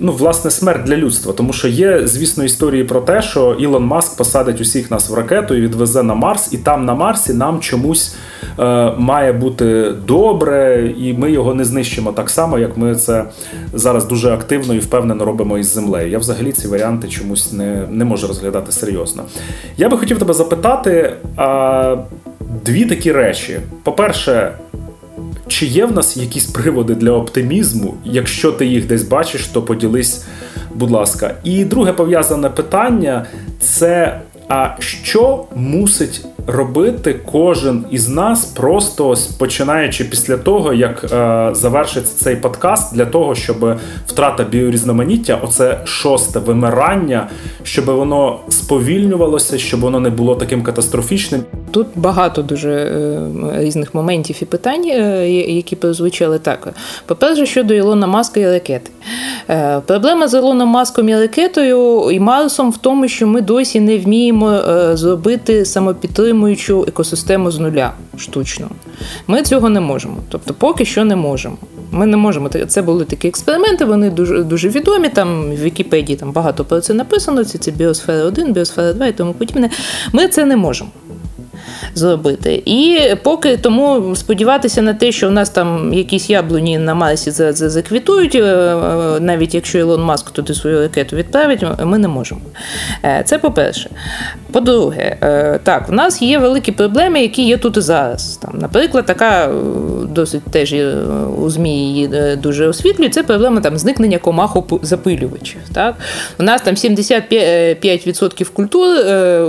ну, 0.00 0.12
власне, 0.12 0.50
смерть 0.50 0.84
для 0.84 0.96
людства. 0.96 1.32
Тому 1.32 1.52
що 1.52 1.68
є, 1.68 2.06
звісно, 2.06 2.44
історії 2.44 2.84
про 2.84 3.00
те, 3.00 3.22
що 3.22 3.56
Ілон 3.60 3.84
Маск 3.84 4.16
посадить 4.16 4.60
усіх 4.60 4.90
нас 4.90 5.10
в 5.10 5.14
ракету 5.14 5.54
і 5.54 5.60
відвезе 5.60 6.02
на 6.02 6.14
Марс, 6.14 6.52
і 6.52 6.58
там 6.58 6.84
на 6.84 6.94
Марсі 6.94 7.34
нам 7.34 7.60
чомусь 7.60 8.16
е, 8.58 8.92
має 8.98 9.32
бути 9.32 9.92
добре, 10.06 10.92
і 10.98 11.12
ми 11.12 11.32
його 11.32 11.54
не 11.54 11.64
знищимо 11.64 12.12
так 12.12 12.30
само, 12.30 12.58
як 12.58 12.76
ми 12.76 12.94
це 12.94 13.24
зараз 13.72 14.04
дуже 14.04 14.32
активно 14.32 14.74
і 14.74 14.78
впевнено 14.78 15.24
робимо 15.24 15.58
із 15.58 15.74
землею. 15.74 16.10
Я 16.10 16.18
взагалі 16.18 16.52
ці 16.52 16.68
варіанти 16.68 17.08
чомусь 17.08 17.52
не, 17.52 17.84
не 17.90 18.04
можу 18.04 18.26
розглядати 18.26 18.72
серйозно. 18.72 19.22
Я 19.76 19.88
би 19.88 19.98
хотів 19.98 20.18
тебе 20.18 20.34
запитати. 20.34 21.12
А, 21.36 21.96
Дві 22.64 22.84
такі 22.84 23.12
речі. 23.12 23.60
По-перше, 23.82 24.52
чи 25.48 25.66
є 25.66 25.86
в 25.86 25.92
нас 25.92 26.16
якісь 26.16 26.46
приводи 26.46 26.94
для 26.94 27.10
оптимізму? 27.10 27.94
Якщо 28.04 28.52
ти 28.52 28.66
їх 28.66 28.86
десь 28.86 29.02
бачиш, 29.02 29.46
то 29.46 29.62
поділись, 29.62 30.24
будь 30.74 30.90
ласка. 30.90 31.34
І 31.44 31.64
друге 31.64 31.92
пов'язане 31.92 32.50
питання 32.50 33.26
це 33.60 34.20
а 34.48 34.70
що 34.78 35.44
мусить 35.54 36.24
робити 36.46 37.20
кожен 37.32 37.84
із 37.90 38.08
нас, 38.08 38.44
просто 38.44 39.14
починаючи 39.38 40.04
після 40.04 40.36
того, 40.36 40.74
як 40.74 41.04
е, 41.04 41.48
завершиться 41.54 42.24
цей 42.24 42.36
подкаст, 42.36 42.94
для 42.94 43.04
того, 43.04 43.34
щоб 43.34 43.76
втрата 44.06 44.44
біорізноманіття, 44.44 45.40
оце 45.42 45.80
шосте 45.84 46.38
вимирання, 46.38 47.28
щоб 47.62 47.84
воно 47.84 48.40
сповільнювалося, 48.48 49.58
щоб 49.58 49.80
воно 49.80 50.00
не 50.00 50.10
було 50.10 50.34
таким 50.34 50.62
катастрофічним. 50.62 51.42
Тут 51.70 51.86
багато 51.94 52.42
дуже 52.42 52.70
е, 52.70 53.20
різних 53.58 53.94
моментів 53.94 54.36
і 54.42 54.44
питань, 54.44 54.84
е, 54.84 55.30
які 55.30 55.76
прозвучали 55.76 56.38
так. 56.38 56.68
По-перше, 57.06 57.46
щодо 57.46 57.74
Ілона 57.74 58.06
Маска 58.06 58.40
і 58.40 58.50
ракети. 58.50 58.90
Е, 59.50 59.80
проблема 59.86 60.28
з 60.28 60.34
Ілоном 60.34 60.68
Маском 60.68 61.08
і 61.08 61.16
ракетою 61.16 62.10
і 62.10 62.20
Марсом 62.20 62.70
в 62.70 62.76
тому, 62.76 63.08
що 63.08 63.26
ми 63.26 63.40
досі 63.40 63.80
не 63.80 63.98
вміємо 63.98 64.60
зробити 64.92 65.64
самопідтримуючу 66.36 66.84
екосистему 66.88 67.50
з 67.50 67.58
нуля 67.58 67.92
штучно. 68.16 68.70
Ми 69.26 69.42
цього 69.42 69.68
не 69.68 69.80
можемо. 69.80 70.16
Тобто, 70.28 70.54
поки 70.54 70.84
що 70.84 71.04
не 71.04 71.16
можемо. 71.16 71.56
Ми 71.90 72.06
не 72.06 72.16
можемо. 72.16 72.48
Це 72.48 72.82
були 72.82 73.04
такі 73.04 73.28
експерименти, 73.28 73.84
вони 73.84 74.10
дуже 74.10 74.42
дуже 74.42 74.68
відомі. 74.68 75.08
Там 75.08 75.50
в 75.50 75.62
Вікіпедії 75.62 76.16
там 76.16 76.32
багато 76.32 76.64
про 76.64 76.80
це 76.80 76.94
написано. 76.94 77.44
Це, 77.44 77.58
це 77.58 77.70
біосфера 77.70 78.24
1, 78.24 78.52
біосфера 78.52 78.92
2 78.92 79.06
і 79.06 79.12
тому 79.12 79.32
подібне. 79.32 79.70
Ми 80.12 80.28
це 80.28 80.44
не 80.44 80.56
можемо 80.56 80.90
зробити. 81.94 82.62
І 82.66 82.98
поки 83.22 83.56
тому 83.56 84.16
сподіватися 84.16 84.82
на 84.82 84.94
те, 84.94 85.12
що 85.12 85.28
у 85.28 85.30
нас 85.30 85.50
там 85.50 85.94
якісь 85.94 86.30
яблуні 86.30 86.78
на 86.78 86.94
Марсі 86.94 87.30
заквітують, 87.52 88.34
е, 88.34 88.38
е, 88.38 89.20
навіть 89.20 89.54
якщо 89.54 89.78
Ілон 89.78 90.02
Маск 90.02 90.30
туди 90.30 90.54
свою 90.54 90.80
ракету 90.80 91.16
відправить, 91.16 91.64
ми 91.84 91.98
не 91.98 92.08
можемо. 92.08 92.40
Е, 93.04 93.22
це 93.26 93.38
по-перше. 93.38 93.90
По-друге, 94.52 95.16
так, 95.62 95.88
в 95.88 95.92
нас 95.92 96.22
є 96.22 96.38
великі 96.38 96.72
проблеми, 96.72 97.22
які 97.22 97.42
є 97.42 97.56
тут 97.56 97.76
і 97.76 97.80
зараз. 97.80 98.36
Там, 98.36 98.54
Наприклад, 98.58 99.06
така 99.06 99.50
досить 100.08 100.42
теж 100.42 100.74
у 101.38 101.50
ЗМІ 101.50 101.78
її 101.78 102.36
дуже 102.36 102.68
освітлює, 102.68 103.08
це 103.08 103.22
проблема 103.22 103.60
там 103.60 103.78
зникнення 103.78 104.18
комахозапилювачів. 104.18 105.60
Так? 105.74 105.94
У 106.38 106.42
нас 106.42 106.62
там 106.62 106.74
75% 106.74 108.52
культур 108.52 108.86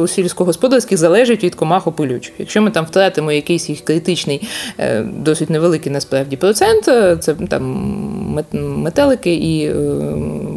у 0.01 0.07
сільськогосподарських 0.07 0.97
залежить 0.97 1.43
від 1.43 1.55
комахопилювачів 1.55 2.16
розподіляючих. 2.17 2.33
Якщо 2.39 2.61
ми 2.61 2.71
там 2.71 2.85
втратимо 2.85 3.31
якийсь 3.31 3.69
їх 3.69 3.81
критичний, 3.81 4.41
е, 4.79 5.01
досить 5.01 5.49
невеликий 5.49 5.91
насправді 5.91 6.37
процент, 6.37 6.87
е, 6.87 7.17
це 7.19 7.33
там 7.33 7.63
метелики 8.53 9.33
і 9.33 9.65
е, 9.65 9.73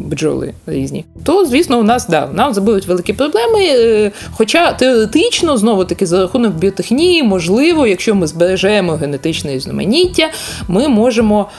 бджоли 0.05 0.53
різні, 0.67 1.05
то 1.23 1.45
звісно 1.45 1.79
у 1.79 1.83
нас 1.83 2.07
да, 2.07 2.29
нам 2.33 2.53
забудуть 2.53 2.87
великі 2.87 3.13
проблеми. 3.13 4.11
Хоча 4.31 4.73
теоретично 4.73 5.57
знову 5.57 5.85
таки 5.85 6.05
за 6.05 6.19
рахунок 6.21 6.53
біотехнії, 6.53 7.23
можливо, 7.23 7.87
якщо 7.87 8.15
ми 8.15 8.27
збережемо 8.27 8.93
генетичне 8.93 9.53
різноманіття, 9.53 10.29
ми 10.67 10.87
можемо 10.87 11.49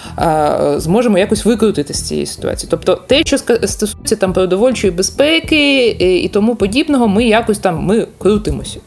зможемо 0.77 1.19
якось 1.19 1.45
викрутити 1.45 1.95
з 1.95 2.03
цієї 2.03 2.27
ситуації. 2.27 2.69
Тобто, 2.71 3.01
те, 3.07 3.23
що 3.25 3.39
стосується 3.39 4.17
там 4.17 4.33
продовольчої 4.33 4.93
безпеки 4.93 5.89
і 6.25 6.29
тому 6.29 6.55
подібного, 6.57 7.09
ми 7.09 7.25
якось 7.25 7.59
там 7.59 7.85
ми 7.85 8.07
крутимося. 8.19 8.81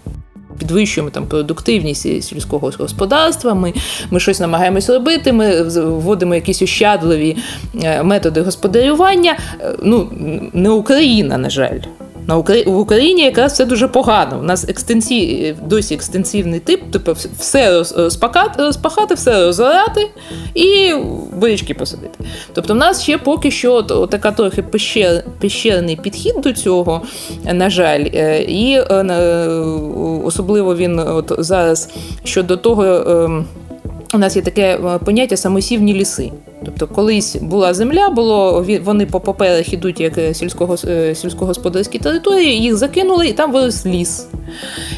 Підвищуємо 0.60 1.10
там 1.10 1.28
продуктивність 1.28 2.24
сільського 2.24 2.72
господарства, 2.80 3.54
ми 3.54 3.74
ми 4.12 4.20
щось 4.20 4.40
намагаємось 4.40 4.90
робити, 4.90 5.34
ми 5.34 5.64
вводимо 5.64 6.36
якісь 6.36 6.62
ощадливі 6.62 7.38
е, 7.84 8.04
методи 8.04 8.42
господарювання. 8.42 9.38
Е, 9.62 9.76
ну, 9.84 10.10
не 10.54 10.70
Україна, 10.70 11.38
на 11.38 11.50
жаль. 11.50 11.80
На. 12.28 12.36
В 12.66 12.78
Україні 12.78 13.22
якраз 13.22 13.54
все 13.54 13.66
дуже 13.66 13.88
погано. 13.88 14.40
У 14.40 14.44
нас 14.44 14.70
екстенсі... 14.70 15.56
досі 15.66 15.94
екстенсивний 15.94 16.60
тип, 16.60 16.92
типу 16.92 17.16
все 17.40 17.84
розпахати, 17.98 18.64
розпахати, 18.64 19.14
все 19.14 19.46
розорати 19.46 20.10
і 20.54 20.94
бурячки 21.34 21.74
посадити. 21.74 22.26
Тобто, 22.54 22.74
в 22.74 22.78
нас 22.78 23.04
ще 23.04 23.18
поки 23.18 23.52
що 23.52 23.82
така 24.12 24.32
трохи 24.32 24.64
пещер... 24.64 25.24
пещерний 25.40 25.96
підхід 25.96 26.36
до 26.44 26.54
цього, 26.54 27.02
на 27.54 27.70
жаль, 27.70 28.06
е, 28.14 28.42
і 28.42 28.74
е, 28.74 29.04
особливо 30.24 30.76
він 30.76 31.00
от 31.00 31.32
зараз 31.38 31.90
щодо 32.24 32.58
того. 32.58 33.46
У 34.16 34.18
нас 34.18 34.36
є 34.36 34.42
таке 34.42 34.80
е, 34.86 35.00
поняття 35.06 35.38
самосівні 35.38 35.94
ліси. 35.94 36.32
Тобто, 36.66 36.88
колись 36.88 37.36
була 37.36 37.74
земля, 37.74 38.10
було 38.10 38.66
вони 38.84 39.06
по 39.06 39.20
поперех 39.20 39.74
ідуть 39.74 40.00
як 40.00 40.18
е, 40.18 40.34
сільського, 40.34 40.76
е, 40.88 41.16
сільськогосподарські 41.16 42.00
території, 42.00 42.62
їх 42.62 42.76
закинули, 42.76 43.28
і 43.28 43.34
там 43.34 43.52
вирос 43.52 43.86
ліс. 43.86 44.28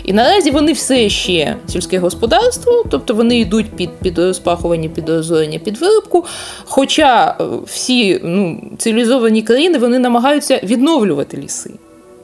І 0.06 0.14
наразі 0.14 0.52
вони 0.52 0.74
все 0.74 1.10
ще 1.10 1.56
сільське 1.68 2.00
господарство, 2.00 2.84
тобто 2.90 3.14
вони 3.14 3.40
йдуть 3.40 3.66
під 3.70 3.90
під 3.90 4.20
розпахування, 4.20 4.90
під 4.90 5.10
розорення, 5.10 5.60
під 5.60 5.78
виробку. 5.78 6.26
Хоча 6.66 7.38
всі 7.66 8.20
ну, 8.24 8.62
цивілізовані 8.78 9.42
країни 9.42 9.78
вони 9.78 10.00
намагаються 10.00 10.60
відновлювати 10.64 11.38
ліси. 11.38 11.72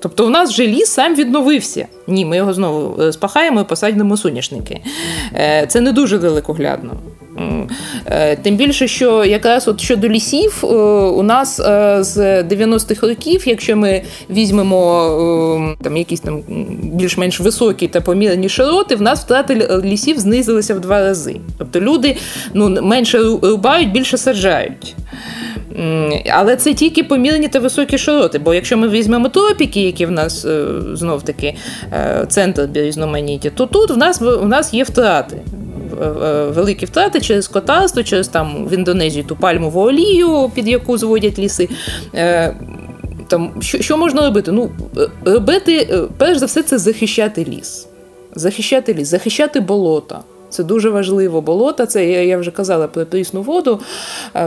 Тобто 0.03 0.25
у 0.25 0.29
нас 0.29 0.49
вже 0.49 0.67
ліс 0.67 0.89
сам 0.89 1.15
відновився. 1.15 1.85
Ні, 2.07 2.25
ми 2.25 2.37
його 2.37 2.53
знову 2.53 3.01
е, 3.01 3.13
спахаємо 3.13 3.61
і 3.61 3.63
посадимо 3.63 4.17
соняшники. 4.17 4.81
Е, 5.35 5.65
це 5.69 5.81
не 5.81 5.91
дуже 5.91 6.17
далекоглядно. 6.17 6.91
Е, 8.05 8.35
тим 8.35 8.55
більше, 8.55 8.87
що 8.87 9.25
якраз 9.25 9.67
от 9.67 9.81
щодо 9.81 10.09
лісів, 10.09 10.65
у 11.17 11.23
нас 11.23 11.55
з 11.99 12.43
90-х 12.43 13.07
років, 13.07 13.43
якщо 13.45 13.75
ми 13.75 14.01
візьмемо 14.29 15.75
там 15.83 15.97
якісь 15.97 16.19
там 16.19 16.43
більш-менш 16.83 17.39
високі 17.39 17.87
та 17.87 18.01
помірні 18.01 18.49
широти, 18.49 18.95
в 18.95 19.01
нас 19.01 19.19
втрати 19.19 19.81
лісів 19.83 20.19
знизилися 20.19 20.75
в 20.75 20.79
два 20.79 20.99
рази. 20.99 21.35
Тобто 21.57 21.81
люди 21.81 22.17
ну, 22.53 22.81
менше 22.81 23.17
рубають, 23.17 23.91
більше 23.91 24.17
саджають. 24.17 24.95
Але 26.31 26.55
це 26.55 26.73
тільки 26.73 27.03
помірні 27.03 27.47
та 27.47 27.59
високі 27.59 27.97
широти. 27.97 28.39
Бо 28.39 28.53
якщо 28.53 28.77
ми 28.77 28.89
візьмемо 28.89 29.29
тропіки, 29.29 29.81
які 29.81 30.05
в 30.05 30.11
нас 30.11 30.45
е, 30.45 30.65
знов 30.93 31.23
таки 31.23 31.55
е, 31.93 32.25
центр 32.29 32.69
різноманіття, 32.73 33.49
то 33.49 33.65
тут 33.65 33.91
в 33.91 33.97
нас 33.97 34.21
в 34.21 34.47
нас 34.47 34.73
є 34.73 34.83
втрати. 34.83 35.37
Е, 36.01 36.07
великі 36.43 36.85
втрати 36.85 37.21
через 37.21 37.47
котарство, 37.47 38.03
через 38.03 38.27
там 38.27 38.67
в 38.67 38.73
Індонезії 38.73 39.23
ту 39.23 39.35
пальмову 39.35 39.81
олію, 39.81 40.51
під 40.55 40.67
яку 40.67 40.97
зводять 40.97 41.39
ліси. 41.39 41.69
Там, 43.27 43.51
Що 43.61 43.81
що 43.81 43.97
можна 43.97 44.21
робити? 44.21 44.51
Ну, 44.51 44.71
Робити, 45.25 45.99
перш 46.17 46.37
за 46.37 46.45
все, 46.45 46.63
це 46.63 46.77
захищати 46.77 47.45
ліс. 47.45 47.87
Захищати 48.35 48.93
ліс, 48.93 49.07
захищати 49.07 49.59
болота. 49.59 50.19
Це 50.53 50.63
дуже 50.63 50.89
важливо. 50.89 51.41
Болота, 51.41 51.85
це 51.85 52.25
я 52.25 52.37
вже 52.37 52.51
казала 52.51 52.87
про 52.87 53.05
прісну 53.05 53.41
воду, 53.41 53.79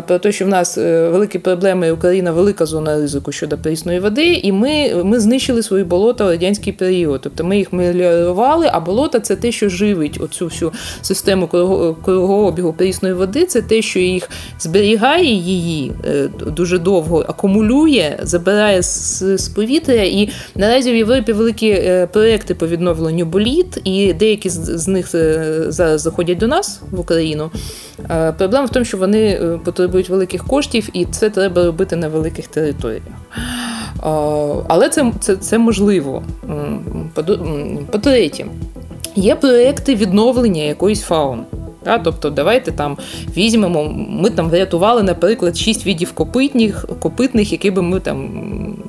про 0.07 0.19
те, 0.19 0.33
що 0.33 0.45
в 0.45 0.49
нас 0.49 0.79
е, 0.79 1.09
великі 1.09 1.38
проблеми, 1.38 1.92
Україна 1.92 2.33
велика 2.33 2.66
зона 2.66 2.97
ризику 2.97 3.33
щодо 3.33 3.59
прісної 3.59 4.01
води, 4.01 4.27
і 4.35 4.53
ми 4.53 5.05
ми 5.05 5.21
знищили 5.21 5.62
свої 5.62 5.85
болота 5.85 6.25
в 6.25 6.29
радянський 6.29 6.73
період. 6.73 7.21
Тобто 7.23 7.45
ми 7.45 7.59
їх 7.59 7.73
меліорували, 7.73 8.69
а 8.73 8.81
болота 8.81 9.21
це 9.21 9.37
те, 9.37 9.53
що 9.53 9.69
живить 9.69 10.21
оцю 10.21 10.45
всю 10.45 10.73
систему 11.03 11.47
кругообігу 12.05 12.73
прісної 12.73 13.14
води, 13.14 13.45
це 13.47 13.62
те, 13.62 13.83
що 13.83 13.99
їх 13.99 14.31
зберігає 14.59 15.35
її 15.35 15.92
е, 16.07 16.29
дуже 16.47 16.79
довго, 16.79 17.25
акумулює, 17.29 18.19
забирає 18.23 18.83
з, 18.83 19.49
повітря. 19.55 20.03
І 20.03 20.29
наразі 20.55 20.92
в 20.92 20.97
Європі 20.97 21.33
великі 21.33 21.71
е, 21.71 22.09
проекти 22.12 22.55
по 22.55 22.66
відновленню 22.66 23.25
боліт, 23.25 23.81
і 23.85 24.12
деякі 24.12 24.51
з 24.51 24.88
них 24.88 25.09
зараз 25.69 25.96
заходять 25.99 26.39
до 26.39 26.47
нас 26.47 26.81
в 26.91 27.01
Україну. 27.01 27.51
Е, 28.11 28.33
проблема 28.33 28.65
в 28.65 28.71
тому, 28.71 28.85
що 28.85 28.99
вони 28.99 29.27
е, 29.29 29.61
потребують 29.65 30.09
великих 30.09 30.45
коштів, 30.45 30.89
і 30.93 31.05
це 31.05 31.31
треба 31.31 31.65
робити 31.65 31.97
на 31.97 32.09
великих 32.09 32.47
територіях. 32.47 33.03
Але 34.69 34.89
це, 34.89 35.13
це, 35.21 35.37
це 35.37 35.59
можливо. 35.59 36.23
По-третє, 37.91 38.47
є 39.17 39.35
проекти 39.35 39.95
відновлення 39.95 40.63
якоїсь 40.63 41.03
фауни. 41.03 41.43
Та, 41.87 41.99
Тобто, 41.99 42.31
давайте 42.31 42.72
там 42.72 42.99
візьмемо, 43.37 43.94
ми 44.09 44.31
там 44.31 44.51
врятували, 44.51 45.03
наприклад, 45.03 45.57
шість 45.57 45.87
видів 45.87 46.12
копитних, 46.12 46.87
копитних, 47.01 47.53
які 47.53 47.70
би 47.70 47.83
ми 47.83 48.01
там 48.01 48.31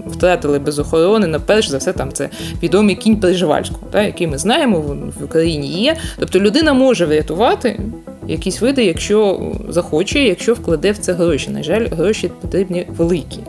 втратили 0.07 0.59
без 0.59 0.79
охорони. 0.79 1.27
На 1.27 1.39
перш 1.39 1.69
за 1.69 1.77
все, 1.77 1.93
там 1.93 2.11
це 2.11 2.29
відомий 2.63 2.95
кінь 2.95 3.17
Приживальського, 3.17 3.81
та, 3.91 4.03
який 4.03 4.27
ми 4.27 4.37
знаємо, 4.37 4.79
в 5.19 5.23
Україні 5.23 5.67
є. 5.67 5.97
Тобто 6.19 6.39
людина 6.39 6.73
може 6.73 7.05
врятувати 7.05 7.79
якісь 8.27 8.61
види, 8.61 8.85
якщо 8.85 9.51
захоче, 9.69 10.19
якщо 10.19 10.53
вкладе 10.53 10.91
в 10.91 10.97
це 10.97 11.13
гроші. 11.13 11.49
На 11.49 11.63
жаль, 11.63 11.87
гроші 11.91 12.31
потрібні 12.41 12.85
великі 12.97 13.39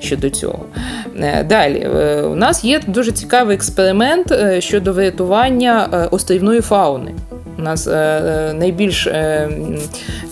щодо 0.00 0.30
цього. 0.30 0.64
Е, 1.20 1.44
далі, 1.44 1.78
е, 1.78 2.22
у 2.22 2.34
нас 2.34 2.64
є 2.64 2.80
дуже 2.86 3.12
цікавий 3.12 3.56
експеримент 3.56 4.32
е, 4.32 4.60
щодо 4.60 4.92
врятування 4.92 6.08
острівної 6.10 6.60
фауни. 6.60 7.14
У 7.58 7.62
нас 7.62 7.86
е, 7.86 8.54
найбільш 8.58 9.06
е, 9.06 9.50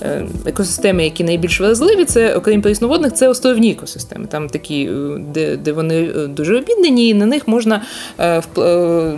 е, 0.02 0.24
екосистеми, 0.46 1.04
які 1.04 1.24
найбільш 1.24 1.60
вразливі, 1.60 2.04
це 2.04 2.34
окрім 2.34 2.62
прісноводних, 2.62 3.12
це 3.12 3.28
островні 3.28 3.70
екосистеми. 3.70 4.26
Там 4.26 4.48
такі, 4.48 4.90
де 5.18 5.56
де 5.56 5.72
вони 5.72 6.02
дуже 6.28 6.58
обіднені, 6.58 7.08
і 7.08 7.14
на 7.14 7.26
них 7.26 7.48
можна 7.48 7.82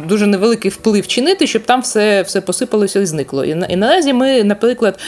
дуже 0.08 0.26
невеликий 0.26 0.70
вплив 0.70 1.06
чинити, 1.06 1.46
щоб 1.46 1.62
там 1.62 1.80
все 1.80 2.22
все 2.22 2.40
посипалося 2.40 3.00
і 3.00 3.06
зникло. 3.06 3.44
І, 3.44 3.56
і 3.68 3.76
наразі 3.76 4.12
ми, 4.12 4.44
наприклад, 4.44 4.98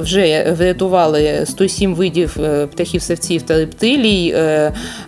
вже 0.00 0.54
врятували 0.58 1.42
107 1.46 1.94
видів 1.94 2.36
птахів, 2.72 3.02
савців 3.02 3.42
та 3.42 3.56
рептилій 3.58 4.36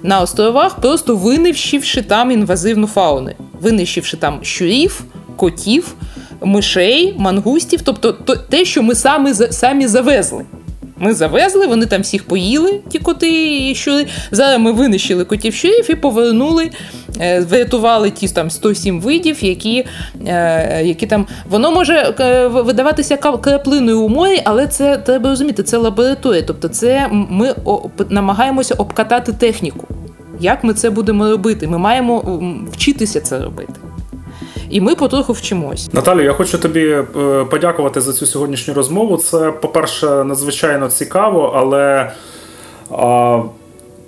на 0.02 0.20
островах, 0.20 0.80
просто 0.80 1.16
винищивши 1.16 2.02
там 2.02 2.30
інвазивну 2.30 2.86
фауну, 2.86 3.30
винищивши 3.60 4.16
там 4.16 4.38
щурів, 4.42 5.04
котів 5.36 5.94
мишей, 6.42 7.14
мангустів, 7.18 7.80
тобто 7.82 8.12
те, 8.48 8.64
що 8.64 8.82
ми 8.82 8.94
самі 8.94 9.34
самі 9.34 9.86
завезли. 9.86 10.44
Ми 11.00 11.14
завезли, 11.14 11.66
вони 11.66 11.86
там 11.86 12.02
всіх 12.02 12.24
поїли, 12.24 12.80
ті 12.88 12.98
коти 12.98 13.68
і 13.70 13.74
щури. 13.74 14.06
Зараз 14.30 14.60
ми 14.60 14.72
винищили 14.72 15.24
котів 15.24 15.54
щурів 15.54 15.90
і 15.90 15.94
повернули, 15.94 16.70
е, 17.20 17.40
врятували 17.40 18.10
ті 18.10 18.28
там 18.28 18.50
107 18.50 19.00
видів, 19.00 19.44
які 19.44 19.84
е, 20.26 20.82
які 20.84 21.06
там. 21.06 21.26
Воно 21.50 21.70
може 21.70 22.14
е, 22.20 22.46
видаватися 22.46 23.16
краплиною 23.16 24.00
у 24.00 24.08
морі, 24.08 24.42
але 24.44 24.66
це 24.66 24.96
треба 24.96 25.30
розуміти, 25.30 25.62
це 25.62 25.76
лабораторія. 25.76 26.42
Тобто, 26.46 26.68
це 26.68 27.08
ми 27.10 27.54
намагаємося 28.08 28.74
обкатати 28.74 29.32
техніку. 29.32 29.88
Як 30.40 30.64
ми 30.64 30.74
це 30.74 30.90
будемо 30.90 31.30
робити? 31.30 31.66
Ми 31.66 31.78
маємо 31.78 32.40
вчитися 32.72 33.20
це 33.20 33.38
робити 33.38 33.74
і 34.70 34.80
ми 34.80 34.94
потроху 34.94 35.32
вчимось. 35.32 35.88
Наталю, 35.92 36.22
я 36.22 36.32
хочу 36.32 36.58
тобі 36.58 36.86
е, 36.86 37.04
подякувати 37.50 38.00
за 38.00 38.12
цю 38.12 38.26
сьогоднішню 38.26 38.74
розмову. 38.74 39.16
Це, 39.16 39.52
по-перше, 39.52 40.06
надзвичайно 40.06 40.88
цікаво, 40.88 41.52
але. 41.56 42.12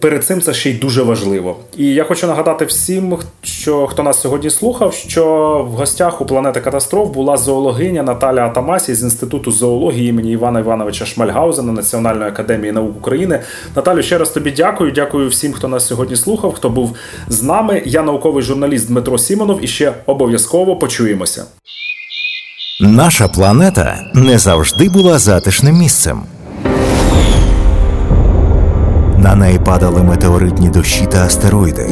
Перед 0.01 0.25
цим 0.25 0.43
це 0.43 0.55
ще 0.55 0.71
й 0.71 0.75
дуже 0.75 1.03
важливо. 1.03 1.57
І 1.77 1.85
я 1.85 2.05
хочу 2.05 2.27
нагадати 2.27 2.65
всім, 2.65 3.19
що 3.43 3.87
хто 3.87 4.03
нас 4.03 4.21
сьогодні 4.21 4.51
слухав, 4.51 4.95
що 4.95 5.25
в 5.71 5.75
гостях 5.75 6.21
у 6.21 6.27
планети 6.27 6.61
катастроф 6.61 7.11
була 7.11 7.37
зоологиня 7.37 8.03
Наталя 8.03 8.47
Атамасі 8.47 8.95
з 8.95 9.03
інституту 9.03 9.53
зоології 9.53 10.09
імені 10.09 10.33
Івана 10.33 10.61
Івановича 10.61 11.07
Шмальгаузена 11.07 11.73
Національної 11.73 12.29
академії 12.29 12.73
наук 12.73 12.97
України. 12.97 13.41
Наталю, 13.77 14.03
ще 14.03 14.19
раз 14.19 14.31
тобі 14.31 14.51
дякую. 14.51 14.93
Дякую 14.93 15.29
всім, 15.29 15.53
хто 15.53 15.69
нас 15.69 15.87
сьогодні 15.87 16.17
слухав, 16.17 16.53
хто 16.53 16.71
був 16.71 16.97
з 17.29 17.43
нами. 17.43 17.83
Я 17.87 18.03
науковий 18.03 18.43
журналіст 18.43 18.87
Дмитро 18.87 19.19
Сімонов 19.19 19.65
і 19.65 19.67
ще 19.67 19.93
обов'язково 20.07 20.77
почуємося. 20.77 21.45
Наша 22.81 23.29
планета 23.29 24.11
не 24.15 24.39
завжди 24.39 24.89
була 24.89 25.19
затишним 25.19 25.75
місцем. 25.77 26.23
На 29.23 29.35
неї 29.35 29.59
падали 29.59 30.03
метеоритні 30.03 30.69
дощі 30.69 31.07
та 31.07 31.25
астероїди. 31.25 31.87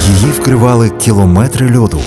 Її 0.00 0.32
вкривали 0.32 0.90
кілометри 0.90 1.78
льоду. 1.78 2.00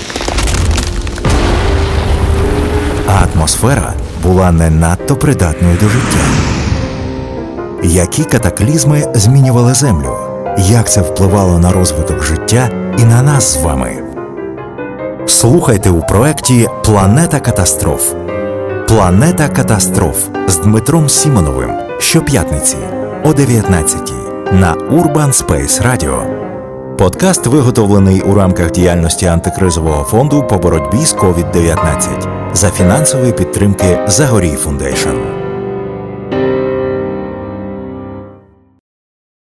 А 3.06 3.24
атмосфера 3.34 3.92
була 4.22 4.52
не 4.52 4.70
надто 4.70 5.16
придатною 5.16 5.76
до 5.80 5.88
життя. 5.88 6.24
Які 7.82 8.24
катаклізми 8.24 9.04
змінювали 9.14 9.74
Землю? 9.74 10.16
Як 10.58 10.90
це 10.90 11.00
впливало 11.00 11.58
на 11.58 11.72
розвиток 11.72 12.22
життя 12.24 12.68
і 12.98 13.04
на 13.04 13.22
нас 13.22 13.44
з 13.44 13.56
вами? 13.56 13.90
Слухайте 15.26 15.90
у 15.90 16.00
проєкті 16.00 16.68
Планета 16.84 17.40
катастроф. 17.40 18.21
Планета 18.88 19.48
катастроф 19.48 20.28
з 20.48 20.56
Дмитром 20.56 21.08
Сімоновим 21.08 21.70
щоп'ятниці 21.98 22.76
о 23.24 23.32
19 23.32 24.12
на 24.52 24.74
Urban 24.74 25.32
Space 25.32 25.82
Radio. 25.86 26.22
Подкаст 26.96 27.46
виготовлений 27.46 28.20
у 28.20 28.34
рамках 28.34 28.70
діяльності 28.70 29.26
антикризового 29.26 30.04
фонду 30.04 30.46
по 30.46 30.58
боротьбі 30.58 31.04
з 31.04 31.16
COVID-19 31.16 32.54
за 32.54 32.70
фінансової 32.70 33.32
підтримки 33.32 33.98
Zagoriy 34.08 34.56
Foundation. 34.56 35.41